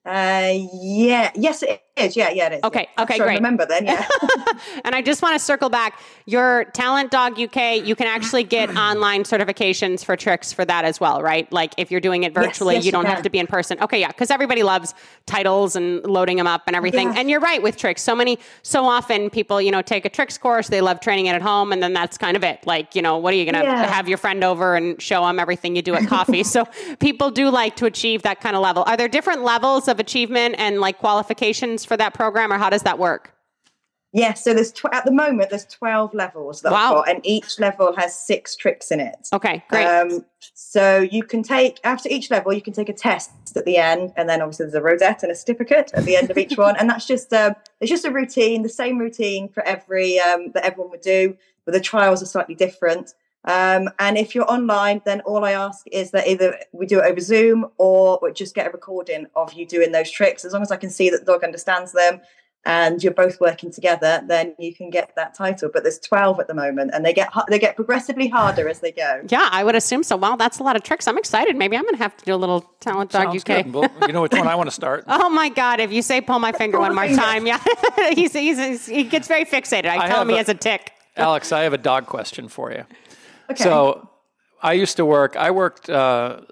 Uh, 0.04 0.54
yeah, 0.80 1.30
yes, 1.34 1.62
it 1.62 1.82
is. 1.96 2.16
Yeah, 2.16 2.30
yeah, 2.30 2.46
it 2.46 2.52
is. 2.54 2.60
Okay, 2.64 2.88
yeah. 2.96 3.02
okay, 3.02 3.16
sure 3.16 3.26
great. 3.26 3.36
remember 3.36 3.66
then, 3.66 3.84
yeah. 3.84 4.06
and 4.84 4.94
I 4.94 5.02
just 5.02 5.22
want 5.22 5.34
to 5.34 5.38
circle 5.38 5.68
back. 5.68 6.00
Your 6.26 6.64
Talent 6.66 7.10
Dog 7.10 7.38
UK, 7.38 7.84
you 7.84 7.94
can 7.94 8.06
actually 8.06 8.44
get 8.44 8.70
online 8.76 9.24
certifications 9.24 10.04
for 10.04 10.16
tricks 10.16 10.52
for 10.52 10.64
that 10.64 10.84
as 10.84 11.00
well, 11.00 11.22
right? 11.22 11.50
Like 11.52 11.74
if 11.76 11.90
you're 11.90 12.00
doing 12.00 12.22
it 12.22 12.32
virtually, 12.32 12.74
yes, 12.74 12.80
yes, 12.80 12.86
you 12.86 12.92
don't 12.92 13.04
you 13.04 13.10
have 13.10 13.22
to 13.22 13.30
be 13.30 13.38
in 13.38 13.46
person. 13.46 13.78
Okay, 13.80 14.00
yeah, 14.00 14.08
because 14.08 14.30
everybody 14.30 14.62
loves 14.62 14.94
titles 15.26 15.76
and 15.76 16.04
loading 16.04 16.36
them 16.36 16.46
up 16.46 16.62
and 16.66 16.76
everything. 16.76 17.08
Yeah. 17.08 17.20
And 17.20 17.30
you're 17.30 17.40
right 17.40 17.62
with 17.62 17.76
tricks. 17.76 18.02
So 18.02 18.14
many, 18.14 18.38
so 18.62 18.84
often 18.84 19.30
people, 19.30 19.60
you 19.60 19.70
know, 19.70 19.82
take 19.82 20.04
a 20.04 20.08
tricks 20.08 20.38
course, 20.38 20.68
they 20.68 20.80
love 20.80 21.00
training 21.00 21.26
it 21.26 21.34
at 21.34 21.42
home, 21.42 21.72
and 21.72 21.82
then 21.82 21.92
that's 21.92 22.16
kind 22.16 22.36
of 22.36 22.44
it. 22.44 22.66
Like, 22.66 22.94
you 22.94 23.02
know, 23.02 23.18
what 23.18 23.34
are 23.34 23.36
you 23.36 23.44
going 23.44 23.62
to 23.62 23.68
yeah. 23.68 23.86
have 23.86 24.08
your 24.08 24.18
friend 24.18 24.44
over 24.44 24.76
and 24.76 25.00
show 25.00 25.26
them 25.26 25.38
everything 25.38 25.76
you 25.76 25.82
do 25.82 25.94
at 25.94 26.08
coffee? 26.08 26.42
so 26.44 26.66
people 27.00 27.30
do 27.30 27.50
like 27.50 27.76
to 27.76 27.86
achieve 27.86 28.22
that 28.22 28.40
kind 28.40 28.56
of 28.56 28.62
level. 28.62 28.84
Are 28.86 28.96
there 28.96 29.08
different 29.08 29.42
levels 29.42 29.88
of 29.88 30.00
achievement 30.00 30.54
and 30.58 30.80
like 30.80 30.98
qualifications 30.98 31.81
for 31.84 31.96
that 31.96 32.14
program, 32.14 32.52
or 32.52 32.58
how 32.58 32.70
does 32.70 32.82
that 32.82 32.98
work? 32.98 33.34
Yeah, 34.14 34.34
so 34.34 34.52
there's 34.52 34.72
tw- 34.72 34.92
at 34.92 35.06
the 35.06 35.10
moment 35.10 35.48
there's 35.48 35.64
12 35.64 36.12
levels 36.12 36.60
that 36.62 36.72
Wow. 36.72 36.98
I've 36.98 37.06
got, 37.06 37.08
and 37.08 37.26
each 37.26 37.58
level 37.58 37.94
has 37.96 38.14
six 38.14 38.54
tricks 38.54 38.90
in 38.90 39.00
it. 39.00 39.28
Okay, 39.32 39.64
great. 39.70 39.86
Um, 39.86 40.26
so 40.52 40.98
you 40.98 41.22
can 41.22 41.42
take 41.42 41.80
after 41.82 42.10
each 42.10 42.30
level, 42.30 42.52
you 42.52 42.60
can 42.60 42.74
take 42.74 42.90
a 42.90 42.92
test 42.92 43.30
at 43.56 43.64
the 43.64 43.78
end, 43.78 44.12
and 44.16 44.28
then 44.28 44.42
obviously 44.42 44.66
there's 44.66 44.74
a 44.74 44.82
rosette 44.82 45.22
and 45.22 45.32
a 45.32 45.34
certificate 45.34 45.92
at 45.94 46.04
the 46.04 46.16
end 46.16 46.30
of 46.30 46.36
each 46.36 46.58
one, 46.58 46.76
and 46.76 46.90
that's 46.90 47.06
just 47.06 47.32
um, 47.32 47.54
it's 47.80 47.90
just 47.90 48.04
a 48.04 48.10
routine, 48.10 48.62
the 48.62 48.68
same 48.68 48.98
routine 48.98 49.48
for 49.48 49.62
every 49.62 50.20
um, 50.20 50.52
that 50.52 50.64
everyone 50.64 50.90
would 50.90 51.00
do, 51.00 51.34
but 51.64 51.72
the 51.72 51.80
trials 51.80 52.22
are 52.22 52.26
slightly 52.26 52.54
different. 52.54 53.14
Um, 53.44 53.88
and 53.98 54.16
if 54.16 54.34
you're 54.34 54.50
online, 54.50 55.02
then 55.04 55.20
all 55.22 55.44
I 55.44 55.52
ask 55.52 55.84
is 55.90 56.12
that 56.12 56.28
either 56.28 56.58
we 56.72 56.86
do 56.86 57.00
it 57.00 57.04
over 57.06 57.20
Zoom 57.20 57.66
or 57.78 58.18
we 58.22 58.32
just 58.32 58.54
get 58.54 58.66
a 58.66 58.70
recording 58.70 59.26
of 59.34 59.52
you 59.52 59.66
doing 59.66 59.90
those 59.92 60.10
tricks. 60.10 60.44
As 60.44 60.52
long 60.52 60.62
as 60.62 60.70
I 60.70 60.76
can 60.76 60.90
see 60.90 61.10
that 61.10 61.20
the 61.26 61.32
dog 61.32 61.42
understands 61.42 61.90
them 61.92 62.20
and 62.64 63.02
you're 63.02 63.12
both 63.12 63.40
working 63.40 63.72
together, 63.72 64.22
then 64.28 64.54
you 64.60 64.72
can 64.72 64.88
get 64.90 65.12
that 65.16 65.34
title. 65.34 65.68
But 65.72 65.82
there's 65.82 65.98
12 65.98 66.38
at 66.38 66.46
the 66.46 66.54
moment, 66.54 66.92
and 66.94 67.04
they 67.04 67.12
get 67.12 67.28
they 67.48 67.58
get 67.58 67.74
progressively 67.74 68.28
harder 68.28 68.68
as 68.68 68.78
they 68.78 68.92
go. 68.92 69.22
yeah, 69.28 69.48
I 69.50 69.64
would 69.64 69.74
assume 69.74 70.04
so. 70.04 70.14
Wow, 70.16 70.36
that's 70.36 70.60
a 70.60 70.62
lot 70.62 70.76
of 70.76 70.84
tricks. 70.84 71.08
I'm 71.08 71.18
excited. 71.18 71.56
Maybe 71.56 71.76
I'm 71.76 71.82
going 71.82 71.96
to 71.96 72.02
have 72.02 72.16
to 72.18 72.24
do 72.24 72.32
a 72.32 72.36
little 72.36 72.60
Talent 72.78 73.10
Dog 73.10 73.24
Sounds 73.30 73.42
UK. 73.42 73.64
good. 73.64 73.74
Well, 73.74 73.90
you 74.06 74.12
know 74.12 74.22
which 74.22 74.30
one 74.32 74.46
I 74.46 74.54
want 74.54 74.68
to 74.68 74.74
start? 74.74 75.02
Oh 75.08 75.28
my 75.28 75.48
God! 75.48 75.80
If 75.80 75.90
you 75.90 76.02
say 76.02 76.20
"pull 76.20 76.38
my 76.38 76.52
finger" 76.52 76.76
Pull 76.76 76.86
one 76.86 76.94
more 76.94 77.04
finger. 77.06 77.20
time, 77.20 77.44
yeah, 77.48 77.58
he's, 78.14 78.32
he's, 78.32 78.58
he's- 78.58 78.86
he 78.86 79.02
gets 79.02 79.26
very 79.26 79.44
fixated. 79.44 79.86
I, 79.86 80.04
I 80.04 80.06
tell 80.06 80.22
him 80.22 80.28
have 80.28 80.28
he 80.28 80.34
a- 80.34 80.38
has 80.38 80.48
a 80.48 80.54
tick. 80.54 80.92
Alex, 81.16 81.50
I 81.50 81.62
have 81.62 81.72
a 81.72 81.78
dog 81.78 82.06
question 82.06 82.46
for 82.46 82.70
you. 82.70 82.84
Okay. 83.50 83.62
So 83.62 84.08
I 84.62 84.74
used 84.74 84.96
to 84.96 85.04
work, 85.04 85.36
I 85.36 85.50
worked 85.50 85.90
uh, 85.90 86.42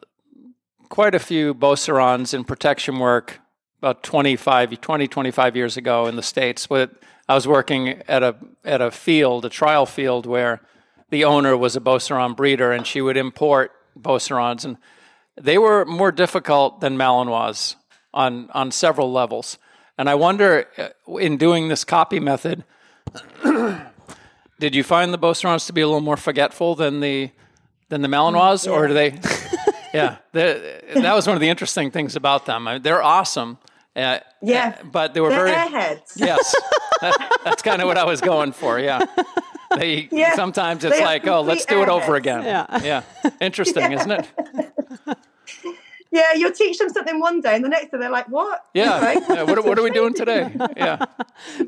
quite 0.88 1.14
a 1.14 1.18
few 1.18 1.55
Beaucerons 1.55 2.35
in 2.35 2.44
protection 2.44 2.98
work 2.98 3.40
about 3.79 4.03
25, 4.03 4.81
20, 4.81 5.09
25 5.09 5.57
years 5.57 5.76
ago 5.76 6.07
in 6.07 6.16
the 6.16 6.22
States. 6.22 6.68
With, 6.68 6.90
I 7.29 7.35
was 7.35 7.48
working 7.48 8.03
at 8.09 8.22
a, 8.22 8.37
at 8.64 8.81
a 8.81 8.90
field, 8.90 9.44
a 9.44 9.48
trial 9.48 9.87
field, 9.87 10.26
where 10.26 10.61
the 11.11 11.24
owner 11.24 11.57
was 11.57 11.76
a 11.76 11.81
Beauceron 11.81 12.37
breeder 12.37 12.72
and 12.72 12.87
she 12.87 13.00
would 13.00 13.16
import 13.16 13.72
Beaucerons. 13.96 14.64
And 14.64 14.76
they 15.40 15.57
were 15.57 15.85
more 15.85 16.12
difficult 16.12 16.81
than 16.81 16.96
Malinois 16.96 17.76
on, 18.12 18.50
on 18.53 18.70
several 18.70 19.12
levels. 19.12 19.57
And 19.96 20.09
I 20.09 20.14
wonder, 20.14 20.66
uh, 20.79 21.16
in 21.16 21.37
doing 21.37 21.68
this 21.68 21.85
copy 21.85 22.20
method, 22.20 22.64
did 24.61 24.75
you 24.77 24.85
find 24.85 25.12
the 25.12 25.18
Beaucerons 25.18 25.66
to 25.66 25.73
be 25.73 25.81
a 25.81 25.87
little 25.87 26.01
more 26.01 26.16
forgetful 26.16 26.75
than 26.77 27.01
the 27.01 27.31
than 27.88 28.03
the 28.03 28.09
Malinois, 28.09 28.70
or 28.70 28.87
do 28.87 28.94
they? 28.94 29.18
yeah, 29.92 30.18
they- 30.33 30.81
that 30.94 31.14
was 31.14 31.27
one 31.27 31.35
of 31.37 31.40
the 31.40 31.49
interesting 31.49 31.90
things 31.90 32.14
about 32.14 32.46
them. 32.46 32.68
I 32.68 32.75
mean, 32.75 32.83
they're 32.83 33.03
awesome. 33.03 33.59
Uh, 33.96 34.20
Yeah. 34.40 34.77
uh, 34.81 34.85
but 34.85 35.14
they 35.14 35.20
were 35.20 35.31
They're 35.31 35.44
very 35.46 35.57
airheads. 35.57 36.12
yes. 36.16 36.55
That- 37.01 37.38
that's 37.44 37.62
kind 37.62 37.83
of 37.83 37.88
what 37.88 37.99
I 37.99 38.05
was 38.05 38.20
going 38.20 38.53
for. 38.53 38.79
Yeah. 38.79 39.01
They 39.77 40.09
Yeah. 40.12 40.35
sometimes 40.37 40.85
it's 40.85 40.96
They 40.99 41.05
like, 41.05 41.27
oh, 41.27 41.40
let's 41.40 41.64
do 41.64 41.77
complete 41.77 41.92
it 41.92 42.03
over 42.03 42.14
again. 42.16 42.44
Yeah. 42.44 42.66
Yeah. 42.83 43.03
Interesting, 43.40 43.90
isn't 43.92 44.11
it? 44.12 44.27
Yeah, 46.12 46.33
you'll 46.35 46.51
teach 46.53 46.77
them 46.79 46.88
something 46.88 47.20
one 47.20 47.40
day, 47.40 47.55
and 47.55 47.64
the 47.64 47.68
next 47.68 47.90
day 47.92 47.99
they're 47.99 48.11
like, 48.11 48.29
"What?" 48.29 48.64
Yeah. 48.75 49.01
Right? 49.05 49.23
yeah. 49.29 49.42
What, 49.44 49.64
what 49.64 49.79
are 49.79 49.83
we 49.83 49.90
doing 49.90 50.12
today? 50.14 50.51
Yeah. 50.77 50.96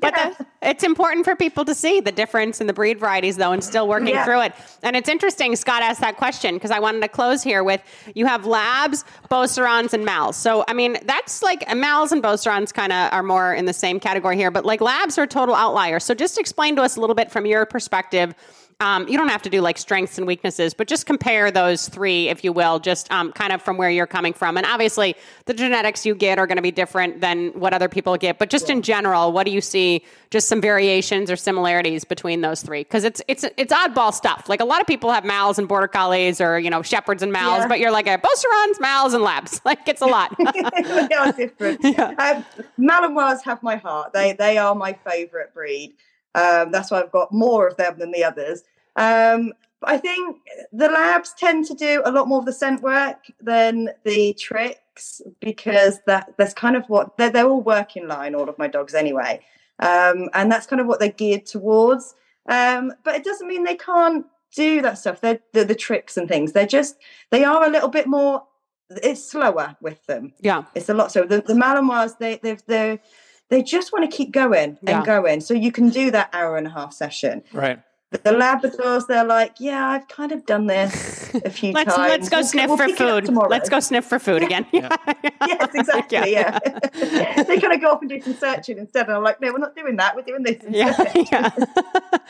But 0.01 0.15
the, 0.15 0.47
it's 0.63 0.83
important 0.85 1.25
for 1.25 1.35
people 1.37 1.65
to 1.65 1.75
see 1.75 2.01
the 2.01 2.13
difference 2.13 2.61
in 2.61 2.67
the 2.67 2.73
breed 2.73 2.99
varieties, 2.99 3.37
though, 3.37 3.53
and 3.53 3.63
still 3.63 3.87
working 3.89 4.09
Yeah. 4.09 4.25
through 4.25 4.41
it. 4.43 4.53
And 4.83 4.97
it's 4.97 5.09
interesting, 5.09 5.55
Scott 5.57 5.83
asked 5.83 6.01
that 6.01 6.17
question 6.17 6.55
because 6.55 6.71
I 6.71 6.79
wanted 6.81 7.01
to 7.03 7.09
close 7.09 7.43
here 7.43 7.63
with 7.65 7.83
you 8.15 8.27
have 8.27 8.45
labs, 8.47 9.05
Beaucerons, 9.31 9.95
and 9.95 10.07
Mals. 10.07 10.35
So, 10.35 10.65
I 10.69 10.73
mean, 10.75 10.99
that's 11.05 11.43
like 11.43 11.61
Mals 11.69 12.11
and 12.13 12.23
Beaucerons 12.23 12.73
kind 12.73 12.93
of 12.93 13.13
are 13.13 13.23
more 13.23 13.55
in 13.55 13.65
the 13.67 13.73
same 13.73 14.01
category 14.01 14.37
here, 14.37 14.51
but 14.51 14.65
like 14.65 14.81
labs 14.81 15.19
are 15.19 15.23
a 15.23 15.27
total 15.29 15.55
outlier. 15.55 16.01
So, 16.01 16.15
just 16.15 16.39
explain 16.39 16.75
to 16.77 16.83
us 16.83 16.97
a 16.97 17.01
little 17.01 17.17
bit 17.17 17.31
from 17.31 17.47
your 17.47 17.65
perspective. 17.65 18.35
Um, 18.83 19.07
you 19.07 19.17
don't 19.17 19.29
have 19.29 19.43
to 19.43 19.51
do 19.51 19.61
like 19.61 19.79
strengths 19.79 20.19
and 20.19 20.27
weaknesses, 20.27 20.75
but 20.75 20.89
just 20.89 21.07
compare 21.07 21.53
those 21.53 21.89
three, 21.89 22.29
if 22.29 22.43
you 22.43 22.53
will, 22.53 22.81
just 22.81 23.11
um, 23.13 23.31
kind 23.33 23.53
of 23.53 23.63
from 23.63 23.77
where 23.77 23.89
you're 23.89 24.09
coming 24.09 24.33
from. 24.33 24.57
And 24.57 24.67
obviously, 24.67 25.15
the 25.45 25.55
genetics 25.55 26.05
you 26.05 26.17
get 26.17 26.37
are 26.37 26.49
going 26.49 26.57
to 26.57 26.63
be 26.63 26.73
different 26.73 27.21
than 27.21 27.51
what 27.51 27.73
other 27.73 27.89
people 27.89 28.17
get. 28.17 28.41
But 28.41 28.51
just 28.51 28.69
in 28.69 28.83
general, 28.83 29.31
what 29.31 29.47
do 29.47 29.53
you 29.53 29.61
see? 29.61 30.05
Just 30.31 30.49
some 30.49 30.61
variations 30.61 31.31
or 31.31 31.37
similarities 31.37 32.05
between 32.05 32.41
those 32.41 32.61
three? 32.63 32.81
Because 32.81 33.05
it's 33.05 33.23
it's 33.29 33.45
it's 33.57 33.73
oddball 33.73 34.13
stuff. 34.13 34.49
Like 34.49 34.61
a 34.61 34.65
lot 34.65 34.81
of 34.81 34.87
people 34.89 35.13
have 35.13 35.23
Mals 35.23 35.59
and 35.59 35.69
Border 35.69 35.87
Collies, 35.87 36.41
or 36.41 36.59
you 36.59 36.69
know 36.71 36.83
Shepherds 36.83 37.23
and 37.23 37.33
Mals, 37.33 37.59
Yeah. 37.59 37.69
but 37.69 37.79
you're 37.79 37.93
like 37.93 38.09
a 38.09 38.19
Beaucerons, 38.19 38.79
Mals, 38.81 39.15
and 39.15 39.23
Labs. 39.23 39.61
Like 39.65 39.87
it's 39.87 40.03
a 40.03 40.07
lot. 40.07 40.35
they 40.39 41.15
are 41.15 41.33
different. 41.33 41.85
Um, 41.99 42.45
Malinois 42.79 43.43
have 43.45 43.63
my 43.63 43.77
heart. 43.77 44.13
They 44.13 44.33
they 44.33 44.59
are 44.59 44.75
my 44.75 44.95
favourite 45.09 45.55
breed. 45.55 45.95
Um, 46.35 46.73
that's 46.73 46.91
why 46.91 47.01
I've 47.03 47.13
got 47.13 47.33
more 47.33 47.69
of 47.69 47.77
them 47.77 47.99
than 47.99 48.11
the 48.11 48.25
others. 48.25 48.65
Um, 48.97 49.53
I 49.85 49.99
think 49.99 50.39
the 50.73 50.89
labs 50.89 51.35
tend 51.37 51.67
to 51.67 51.75
do 51.75 52.03
a 52.05 52.13
lot 52.13 52.29
more 52.29 52.39
of 52.39 52.45
the 52.47 52.53
scent 52.53 52.83
work 52.83 53.27
than 53.41 53.91
the 54.05 54.33
tricks 54.35 55.21
because 55.41 56.01
that 56.07 56.35
that's 56.39 56.55
kind 56.55 56.77
of 56.77 56.85
what 56.89 57.17
they're, 57.17 57.31
they're 57.31 57.47
all 57.49 57.63
working 57.63 58.07
line. 58.07 58.35
All 58.35 58.49
of 58.49 58.59
my 58.59 58.69
dogs 58.69 58.95
anyway, 58.95 59.41
um, 59.81 60.29
and 60.35 60.53
that's 60.53 60.67
kind 60.67 60.81
of 60.81 60.87
what 60.87 61.01
they're 61.01 61.09
geared 61.11 61.47
towards. 61.47 62.15
Um, 62.49 62.93
but 63.05 63.15
it 63.17 63.25
doesn't 63.25 63.49
mean 63.49 63.65
they 63.65 63.77
can't 63.77 64.27
do 64.55 64.83
that 64.83 64.99
stuff. 64.99 65.21
They're 65.21 65.41
the, 65.53 65.65
the 65.65 65.75
tricks 65.75 66.17
and 66.17 66.29
things. 66.29 66.53
They're 66.53 66.67
just 66.67 66.97
they 67.31 67.43
are 67.43 67.65
a 67.65 67.71
little 67.71 67.89
bit 67.89 68.07
more. 68.07 68.45
It's 68.91 69.25
slower 69.25 69.75
with 69.81 70.05
them. 70.07 70.35
yeah. 70.41 70.65
It's 70.75 70.91
a 70.91 70.95
lot. 70.95 71.11
So 71.11 71.25
the, 71.25 71.41
the 71.41 71.55
Malinois, 71.55 72.19
they 72.19 72.39
they 72.43 72.57
they 72.67 73.01
they 73.49 73.63
just 73.63 73.93
want 73.93 74.09
to 74.09 74.15
keep 74.17 74.33
going 74.33 74.79
and 74.87 74.89
Yeah. 74.89 75.05
going. 75.05 75.41
So 75.41 75.55
you 75.55 75.73
can 75.73 75.89
do 75.89 76.11
that 76.11 76.29
hour 76.33 76.57
and 76.57 76.67
a 76.67 76.71
half 76.71 76.93
session. 76.93 77.43
Right. 77.53 77.81
But 78.13 78.25
the 78.25 78.31
Labradors, 78.31 79.07
they're 79.09 79.25
like, 79.25 79.55
yeah, 79.59 79.89
I've 79.89 80.07
kind 80.07 80.31
of 80.33 80.45
done 80.47 80.67
this 80.67 81.35
a 81.35 81.49
few 81.59 81.73
Let's 81.73 81.95
times. 81.97 82.09
let's 82.11 82.29
go 82.29 82.37
We'll- 82.39 82.47
sniff 82.47 82.69
we'll 82.69 82.77
for 82.77 82.85
pick 82.87 83.01
it 83.01 83.07
up 83.09 83.25
food. 83.27 83.35
Let's 83.49 83.69
go 83.71 83.81
sniff 83.81 84.05
for 84.05 84.19
food 84.19 84.43
again. 84.43 84.67
Yeah. 84.73 84.95
Yes, 85.49 85.71
exactly. 85.75 86.33
Yeah, 86.33 86.59
they 86.95 87.59
kind 87.59 87.73
of 87.73 87.81
go 87.81 87.91
off 87.91 88.01
and 88.01 88.09
do 88.09 88.21
some 88.21 88.35
searching 88.35 88.79
instead. 88.79 89.07
And 89.09 89.17
I'm 89.17 89.25
like, 89.25 89.41
no, 89.41 89.51
we're 89.53 89.59
not 89.59 89.75
doing 89.75 89.97
that. 89.97 90.15
We're 90.15 90.23
doing 90.23 90.45
this. 90.45 90.63
yeah. 90.69 90.89
instead." 90.89 91.29
yeah. 91.33 91.51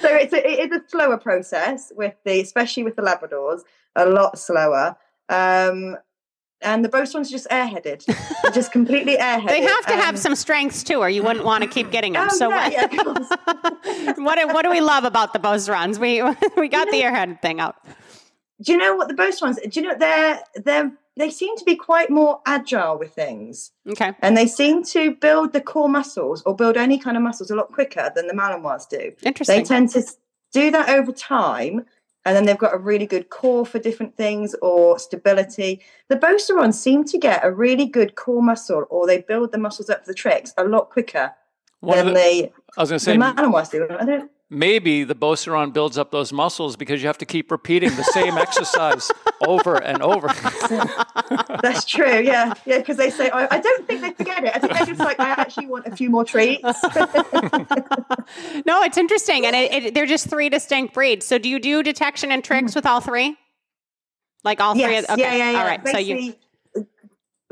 so 0.00 0.08
it's 0.16 0.32
a, 0.32 0.38
it 0.50 0.72
is 0.72 0.80
a 0.80 0.88
slower 0.88 1.18
process 1.18 1.92
with 1.94 2.14
the, 2.24 2.40
especially 2.40 2.84
with 2.84 2.96
the 2.96 3.02
Labradors, 3.02 3.60
a 3.96 4.06
lot 4.06 4.38
slower. 4.38 4.96
Um, 5.28 5.98
and 6.62 6.84
the 6.84 6.88
are 6.94 7.06
just 7.24 7.48
airheaded, 7.48 8.04
They're 8.42 8.52
just 8.52 8.72
completely 8.72 9.16
airheaded. 9.16 9.46
They 9.56 9.62
have 9.62 9.86
to 9.86 9.92
have 9.96 10.14
Um, 10.14 10.16
some 10.16 10.34
strengths 10.36 10.82
too, 10.82 10.96
or 11.00 11.08
you 11.10 11.22
wouldn't 11.22 11.44
want 11.44 11.62
to 11.64 11.68
keep 11.70 11.90
getting 11.90 12.12
them. 12.14 12.28
Oh, 12.30 12.36
so 12.36 12.48
yeah, 12.50 12.56
what, 12.56 12.72
yeah, 12.72 14.12
what, 14.18 14.38
do- 14.38 14.48
what 14.48 14.62
do 14.62 14.70
we 14.70 14.80
love 14.80 15.04
about 15.04 15.32
the 15.32 15.38
Beaucerons? 15.38 15.98
We 15.98 16.22
we 16.56 16.68
got 16.68 16.88
the 16.90 17.00
airhead 17.02 17.40
thing 17.42 17.60
out. 17.60 17.76
do 18.62 18.72
you 18.72 18.78
know 18.78 18.94
what 18.96 19.08
the 19.08 19.14
Beaucerons? 19.14 19.58
Do 19.68 19.80
you 19.80 19.86
know 19.88 19.94
they're 19.98 20.40
they're 20.64 20.92
they 21.16 21.28
seem 21.28 21.54
to 21.58 21.64
be 21.64 21.76
quite 21.76 22.08
more 22.08 22.40
agile 22.46 22.98
with 22.98 23.12
things, 23.12 23.70
Okay. 23.90 24.12
and 24.20 24.34
they 24.34 24.46
seem 24.46 24.82
to 24.84 25.14
build 25.16 25.52
the 25.52 25.60
core 25.60 25.88
muscles 25.88 26.42
or 26.46 26.56
build 26.56 26.78
any 26.78 26.98
kind 26.98 27.18
of 27.18 27.22
muscles 27.22 27.50
a 27.50 27.54
lot 27.54 27.70
quicker 27.70 28.10
than 28.14 28.28
the 28.28 28.32
Malinois 28.32 28.88
do. 28.88 29.12
Interesting. 29.22 29.58
They 29.58 29.62
tend 29.64 29.90
to 29.90 30.02
do 30.54 30.70
that 30.70 30.88
over 30.88 31.12
time, 31.12 31.84
and 32.24 32.36
then 32.36 32.44
they've 32.44 32.58
got 32.58 32.74
a 32.74 32.78
really 32.78 33.06
good 33.06 33.30
core 33.30 33.66
for 33.66 33.78
different 33.78 34.16
things 34.16 34.54
or 34.62 34.98
stability. 34.98 35.80
The 36.08 36.16
Beaucerons 36.16 36.80
seem 36.80 37.04
to 37.04 37.18
get 37.18 37.44
a 37.44 37.50
really 37.50 37.86
good 37.86 38.14
core 38.14 38.42
muscle, 38.42 38.84
or 38.90 39.06
they 39.06 39.22
build 39.22 39.52
the 39.52 39.58
muscles 39.58 39.90
up 39.90 40.04
for 40.04 40.10
the 40.10 40.14
tricks 40.14 40.54
a 40.56 40.64
lot 40.64 40.90
quicker 40.90 41.32
One 41.80 41.96
than 41.96 42.06
the, 42.08 42.12
they 42.12 42.52
I 42.76 42.82
was 42.82 42.90
going 42.90 43.00
to 43.00 43.04
the 43.04 43.12
say, 43.12 43.16
Malinois 43.16 43.70
do. 43.70 43.86
I 43.90 44.04
don't. 44.04 44.30
Maybe 44.52 45.02
the 45.04 45.14
Beauceron 45.14 45.72
builds 45.72 45.96
up 45.98 46.10
those 46.10 46.32
muscles 46.32 46.76
because 46.76 47.02
you 47.02 47.08
have 47.08 47.18
to 47.18 47.26
keep 47.26 47.50
repeating 47.50 47.90
the 47.96 48.04
same 48.04 48.36
exercise 48.38 49.10
over 49.46 49.76
and 49.82 50.02
over. 50.02 50.28
That's 51.62 51.84
true. 51.84 52.20
Yeah, 52.20 52.54
yeah. 52.66 52.78
Because 52.78 52.96
they 52.96 53.10
say, 53.10 53.30
I, 53.30 53.48
I 53.50 53.60
don't 53.60 53.86
think 53.86 54.02
they 54.02 54.12
forget 54.12 54.44
it. 54.44 54.54
I 54.54 54.58
think 54.58 54.72
they're 54.74 54.86
just 54.86 55.00
like, 55.00 55.18
I 55.18 55.30
actually 55.30 55.66
want 55.66 55.86
a 55.86 55.96
few 55.96 56.10
more 56.10 56.24
treats. 56.24 56.62
No, 58.64 58.82
it's 58.82 58.96
interesting, 58.96 59.44
and 59.44 59.56
it, 59.56 59.72
it, 59.72 59.94
they're 59.94 60.06
just 60.06 60.28
three 60.28 60.48
distinct 60.48 60.94
breeds. 60.94 61.26
So, 61.26 61.38
do 61.38 61.48
you 61.48 61.58
do 61.58 61.82
detection 61.82 62.30
and 62.30 62.42
tricks 62.42 62.72
mm. 62.72 62.76
with 62.76 62.86
all 62.86 63.00
three? 63.00 63.36
Like 64.44 64.60
all 64.60 64.74
three? 64.74 64.82
yes. 64.82 65.04
of, 65.04 65.18
okay. 65.18 65.22
Yeah, 65.22 65.34
yeah, 65.34 65.50
yeah. 65.50 65.58
All 65.58 65.66
right. 65.66 65.88
So 65.88 65.98
you 65.98 66.34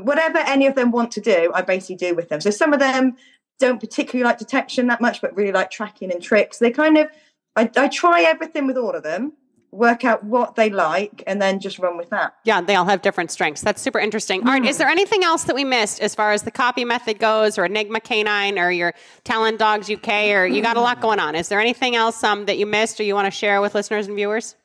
whatever 0.02 0.38
any 0.38 0.66
of 0.66 0.74
them 0.74 0.90
want 0.90 1.12
to 1.12 1.20
do, 1.20 1.50
I 1.54 1.62
basically 1.62 1.96
do 1.96 2.14
with 2.14 2.28
them. 2.28 2.40
So 2.40 2.50
some 2.50 2.72
of 2.72 2.80
them 2.80 3.16
don't 3.60 3.78
particularly 3.78 4.24
like 4.24 4.38
detection 4.38 4.88
that 4.88 5.00
much, 5.00 5.20
but 5.20 5.36
really 5.36 5.52
like 5.52 5.70
tracking 5.70 6.10
and 6.10 6.20
tricks. 6.20 6.58
They 6.58 6.70
kind 6.70 6.98
of, 6.98 7.08
I, 7.54 7.70
I 7.76 7.88
try 7.88 8.22
everything 8.22 8.66
with 8.66 8.76
all 8.76 8.90
of 8.90 9.04
them, 9.04 9.34
work 9.70 10.04
out 10.04 10.24
what 10.24 10.56
they 10.56 10.70
like, 10.70 11.22
and 11.26 11.40
then 11.40 11.60
just 11.60 11.78
run 11.78 11.96
with 11.96 12.10
that. 12.10 12.34
Yeah, 12.44 12.60
they 12.60 12.74
all 12.74 12.86
have 12.86 13.02
different 13.02 13.30
strengths. 13.30 13.60
That's 13.60 13.80
super 13.80 14.00
interesting. 14.00 14.40
All 14.40 14.52
right, 14.52 14.64
is 14.64 14.78
there 14.78 14.88
anything 14.88 15.22
else 15.22 15.44
that 15.44 15.54
we 15.54 15.64
missed 15.64 16.00
as 16.00 16.14
far 16.14 16.32
as 16.32 16.42
the 16.42 16.50
copy 16.50 16.84
method 16.84 17.20
goes, 17.20 17.58
or 17.58 17.66
Enigma 17.66 18.00
Canine, 18.00 18.58
or 18.58 18.72
your 18.72 18.94
Talent 19.22 19.58
Dogs 19.58 19.88
UK, 19.88 20.30
or 20.30 20.46
you 20.46 20.62
got 20.62 20.76
a 20.76 20.80
lot 20.80 21.00
going 21.00 21.20
on? 21.20 21.36
Is 21.36 21.48
there 21.48 21.60
anything 21.60 21.94
else 21.94 22.24
um, 22.24 22.46
that 22.46 22.58
you 22.58 22.66
missed, 22.66 22.98
or 22.98 23.04
you 23.04 23.14
want 23.14 23.26
to 23.26 23.30
share 23.30 23.60
with 23.60 23.74
listeners 23.74 24.08
and 24.08 24.16
viewers? 24.16 24.56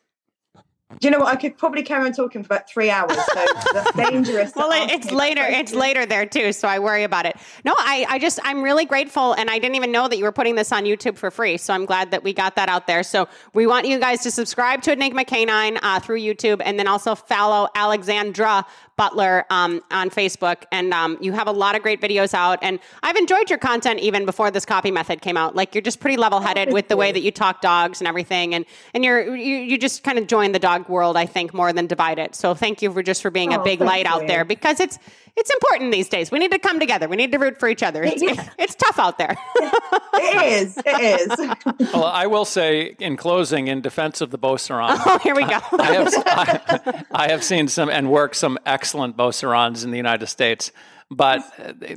Do 0.99 1.07
you 1.07 1.11
know 1.11 1.19
what? 1.19 1.29
I 1.29 1.35
could 1.35 1.57
probably 1.57 1.81
carry 1.81 2.05
on 2.05 2.13
talking 2.13 2.43
for 2.43 2.53
about 2.53 2.69
three 2.69 2.91
hours. 2.91 3.15
So 3.15 3.45
that's 3.73 3.91
dangerous. 3.93 4.53
well, 4.55 4.69
it's 4.71 5.11
later. 5.11 5.41
It's 5.41 5.73
later 5.73 6.05
there 6.05 6.27
too, 6.27 6.53
so 6.53 6.67
I 6.67 6.77
worry 6.77 7.03
about 7.03 7.25
it. 7.25 7.35
No, 7.65 7.73
I, 7.75 8.05
I 8.07 8.19
just, 8.19 8.39
I'm 8.43 8.61
really 8.61 8.85
grateful, 8.85 9.33
and 9.33 9.49
I 9.49 9.57
didn't 9.57 9.75
even 9.75 9.91
know 9.91 10.07
that 10.07 10.17
you 10.17 10.23
were 10.23 10.31
putting 10.31 10.53
this 10.55 10.71
on 10.71 10.83
YouTube 10.83 11.17
for 11.17 11.31
free. 11.31 11.57
So 11.57 11.73
I'm 11.73 11.85
glad 11.85 12.11
that 12.11 12.23
we 12.23 12.33
got 12.33 12.55
that 12.55 12.69
out 12.69 12.85
there. 12.85 13.01
So 13.01 13.27
we 13.53 13.65
want 13.65 13.87
you 13.87 13.99
guys 13.99 14.21
to 14.21 14.31
subscribe 14.31 14.83
to 14.83 14.93
Enigma 14.93 15.25
Canine 15.25 15.79
uh, 15.81 15.99
through 15.99 16.19
YouTube, 16.19 16.61
and 16.63 16.77
then 16.77 16.87
also 16.87 17.15
follow 17.15 17.67
Alexandra 17.73 18.63
Butler 18.97 19.45
um, 19.49 19.81
on 19.91 20.09
Facebook. 20.09 20.63
And 20.71 20.93
um, 20.93 21.17
you 21.19 21.33
have 21.33 21.47
a 21.47 21.51
lot 21.51 21.75
of 21.75 21.81
great 21.81 22.01
videos 22.01 22.33
out. 22.33 22.59
And 22.61 22.79
I've 23.03 23.15
enjoyed 23.15 23.49
your 23.49 23.59
content 23.59 23.99
even 23.99 24.25
before 24.25 24.51
this 24.51 24.65
copy 24.65 24.91
method 24.91 25.21
came 25.21 25.37
out. 25.37 25.55
Like 25.55 25.75
you're 25.75 25.81
just 25.81 25.99
pretty 25.99 26.17
level 26.17 26.39
headed 26.39 26.71
with 26.71 26.87
the 26.87 26.97
way 26.97 27.11
that 27.11 27.21
you 27.21 27.31
talk 27.31 27.61
dogs 27.61 27.99
and 28.01 28.07
everything. 28.07 28.53
And 28.55 28.65
and 28.93 29.03
you're 29.03 29.35
you, 29.35 29.57
you 29.57 29.77
just 29.77 30.03
kind 30.03 30.17
of 30.17 30.27
join 30.27 30.51
the 30.51 30.59
dog 30.59 30.87
world, 30.89 31.17
I 31.17 31.25
think, 31.25 31.53
more 31.53 31.73
than 31.73 31.87
divide 31.87 32.19
it. 32.19 32.35
So 32.35 32.53
thank 32.53 32.81
you 32.81 32.91
for 32.91 33.03
just 33.03 33.21
for 33.21 33.31
being 33.31 33.53
Oh, 33.53 33.61
a 33.61 33.63
big 33.63 33.81
light 33.81 34.05
out 34.05 34.27
there 34.27 34.45
because 34.45 34.79
it's 34.79 34.99
it's 35.37 35.49
important 35.49 35.91
these 35.91 36.07
days. 36.09 36.31
We 36.31 36.39
need 36.39 36.51
to 36.51 36.59
come 36.59 36.79
together. 36.79 37.07
We 37.07 37.17
need 37.17 37.31
to 37.33 37.37
root 37.37 37.59
for 37.59 37.67
each 37.67 37.83
other. 37.83 38.03
It's, 38.03 38.21
Yeah. 38.21 38.49
it's 38.57 38.75
tough 38.75 38.97
out 38.99 39.17
there. 39.17 39.35
It 39.57 40.53
is. 40.63 40.77
It 40.77 41.21
is. 41.21 41.55
Well, 41.93 42.05
I 42.05 42.27
will 42.27 42.45
say 42.45 42.95
in 42.99 43.15
closing, 43.17 43.67
in 43.67 43.81
defense 43.81 44.21
of 44.21 44.31
the 44.31 44.37
Beauceron, 44.37 44.97
oh, 45.05 45.19
here 45.19 45.35
we 45.35 45.43
go. 45.43 45.59
I 45.79 45.93
have, 45.93 46.13
I, 46.25 47.03
I 47.11 47.31
have 47.31 47.43
seen 47.43 47.67
some 47.67 47.89
and 47.89 48.09
worked 48.11 48.35
some 48.35 48.57
excellent 48.65 49.15
Beaucerons 49.17 49.83
in 49.83 49.91
the 49.91 49.97
United 49.97 50.27
States. 50.27 50.71
But 51.11 51.41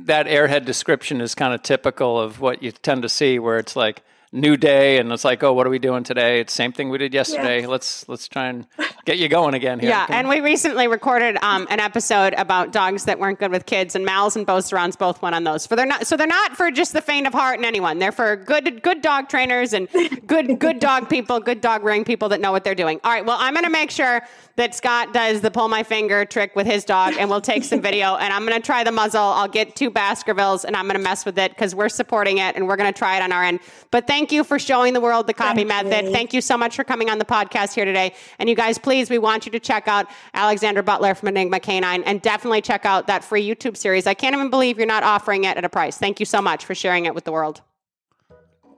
that 0.01 0.27
airhead 0.27 0.65
description 0.65 1.19
is 1.21 1.35
kind 1.35 1.53
of 1.53 1.63
typical 1.63 2.19
of 2.19 2.39
what 2.39 2.61
you 2.61 2.71
tend 2.71 3.01
to 3.01 3.09
see, 3.09 3.39
where 3.39 3.57
it's 3.57 3.75
like 3.75 4.03
new 4.31 4.55
day, 4.57 4.99
and 4.99 5.11
it's 5.11 5.25
like, 5.25 5.41
oh, 5.43 5.53
what 5.53 5.65
are 5.65 5.69
we 5.71 5.79
doing 5.79 6.03
today? 6.03 6.39
It's 6.39 6.53
same 6.53 6.71
thing 6.71 6.89
we 6.89 6.97
did 6.97 7.13
yesterday. 7.13 7.65
Let's 7.65 8.07
let's 8.07 8.27
try 8.27 8.47
and 8.47 8.67
get 9.05 9.17
you 9.17 9.27
going 9.27 9.55
again 9.55 9.79
here. 9.79 9.89
Yeah, 9.89 10.05
Come- 10.05 10.15
and 10.15 10.29
we 10.29 10.39
recently 10.39 10.87
recorded 10.87 11.37
um, 11.41 11.65
an 11.69 11.79
episode 11.79 12.33
about 12.35 12.71
dogs 12.71 13.05
that 13.05 13.19
weren't 13.19 13.39
good 13.39 13.51
with 13.51 13.65
kids, 13.65 13.95
and 13.95 14.05
Mal's 14.05 14.35
and 14.35 14.45
Beaucerons 14.45 14.95
both 14.95 15.21
went 15.21 15.35
on 15.35 15.43
those. 15.43 15.65
For 15.65 15.75
they're 15.75 15.85
not, 15.85 16.05
so 16.05 16.15
they're 16.15 16.27
not 16.27 16.55
for 16.55 16.69
just 16.69 16.93
the 16.93 17.01
faint 17.01 17.25
of 17.27 17.33
heart 17.33 17.57
and 17.57 17.65
anyone. 17.65 17.99
They're 17.99 18.11
for 18.11 18.35
good, 18.35 18.83
good 18.83 19.01
dog 19.01 19.29
trainers 19.29 19.73
and 19.73 19.87
good, 20.27 20.59
good 20.59 20.79
dog 20.79 21.09
people, 21.09 21.39
good 21.39 21.61
dog 21.61 21.83
rearing 21.83 22.03
people 22.03 22.29
that 22.29 22.39
know 22.39 22.51
what 22.51 22.63
they're 22.63 22.75
doing. 22.75 22.99
All 23.03 23.11
right, 23.11 23.25
well, 23.25 23.37
I'm 23.39 23.53
going 23.53 23.65
to 23.65 23.71
make 23.71 23.89
sure 23.89 24.21
that 24.57 24.75
Scott 24.75 25.13
does 25.13 25.41
the 25.41 25.49
pull 25.49 25.69
my 25.69 25.83
finger 25.83 26.25
trick 26.25 26.55
with 26.55 26.67
his 26.67 26.83
dog, 26.83 27.15
and 27.17 27.29
we'll 27.29 27.41
take 27.41 27.63
some 27.63 27.81
video. 27.81 28.15
And 28.15 28.31
I'm 28.33 28.45
going 28.45 28.59
to 28.59 28.65
try 28.65 28.83
the 28.83 28.91
muzzle. 28.91 29.21
I'll 29.21 29.47
get 29.47 29.75
two 29.75 29.89
Baskervilles, 29.89 30.65
and 30.65 30.75
I'm 30.75 30.85
going 30.85 30.97
to 30.97 31.03
mess 31.03 31.25
with 31.25 31.39
it 31.39 31.51
because 31.51 31.73
we're 31.73 31.89
supporting 31.89 32.37
it, 32.39 32.55
and 32.55 32.67
we're 32.67 32.75
going 32.75 32.91
to 32.91 32.97
try 32.97 33.17
it 33.17 33.23
on 33.23 33.31
our 33.31 33.43
end. 33.43 33.61
But 33.89 34.05
thank 34.05 34.18
you 34.31 34.43
for 34.43 34.59
showing 34.59 34.93
the 34.93 34.99
world 35.01 35.25
the 35.27 35.33
copy 35.33 35.63
Thank 35.63 35.85
method. 35.85 36.05
you. 36.05 36.11
Thank 36.11 36.33
you 36.33 36.41
so 36.41 36.57
much 36.57 36.75
for 36.75 36.83
coming 36.83 37.09
on 37.09 37.17
the 37.19 37.25
podcast 37.25 37.73
here 37.73 37.85
today. 37.85 38.13
And 38.37 38.49
you 38.49 38.55
guys, 38.55 38.77
please, 38.77 39.09
we 39.09 39.17
want 39.17 39.45
you 39.45 39.51
to 39.53 39.59
check 39.59 39.87
out 39.87 40.07
Alexandra 40.33 40.83
Butler 40.83 41.15
from 41.15 41.29
Enigma 41.29 41.59
Canine 41.59 42.03
and 42.03 42.21
definitely 42.21 42.61
check 42.61 42.85
out 42.85 43.07
that 43.07 43.23
free 43.23 43.47
YouTube 43.47 43.77
series. 43.77 44.05
I 44.07 44.13
can't 44.13 44.35
even 44.35 44.49
believe 44.49 44.77
you're 44.77 44.85
not 44.87 45.03
offering 45.03 45.45
it 45.45 45.57
at 45.57 45.63
a 45.65 45.69
price. 45.69 45.97
Thank 45.97 46.19
you 46.19 46.25
so 46.25 46.41
much 46.41 46.65
for 46.65 46.75
sharing 46.75 47.05
it 47.05 47.15
with 47.15 47.23
the 47.23 47.31
world. 47.31 47.61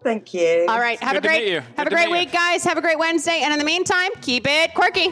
Thank 0.03 0.33
you. 0.33 0.65
All 0.67 0.79
right. 0.79 0.99
Have 1.01 1.13
Good 1.13 1.25
a 1.25 1.27
great 1.27 1.53
have 1.53 1.75
Good 1.75 1.87
a 1.87 1.89
great 1.91 2.09
meet 2.09 2.15
you. 2.15 2.25
week, 2.25 2.31
guys. 2.31 2.63
Have 2.63 2.77
a 2.77 2.81
great 2.81 2.97
Wednesday. 2.97 3.41
And 3.43 3.53
in 3.53 3.59
the 3.59 3.65
meantime, 3.65 4.09
keep 4.21 4.47
it 4.47 4.73
quirky. 4.73 5.11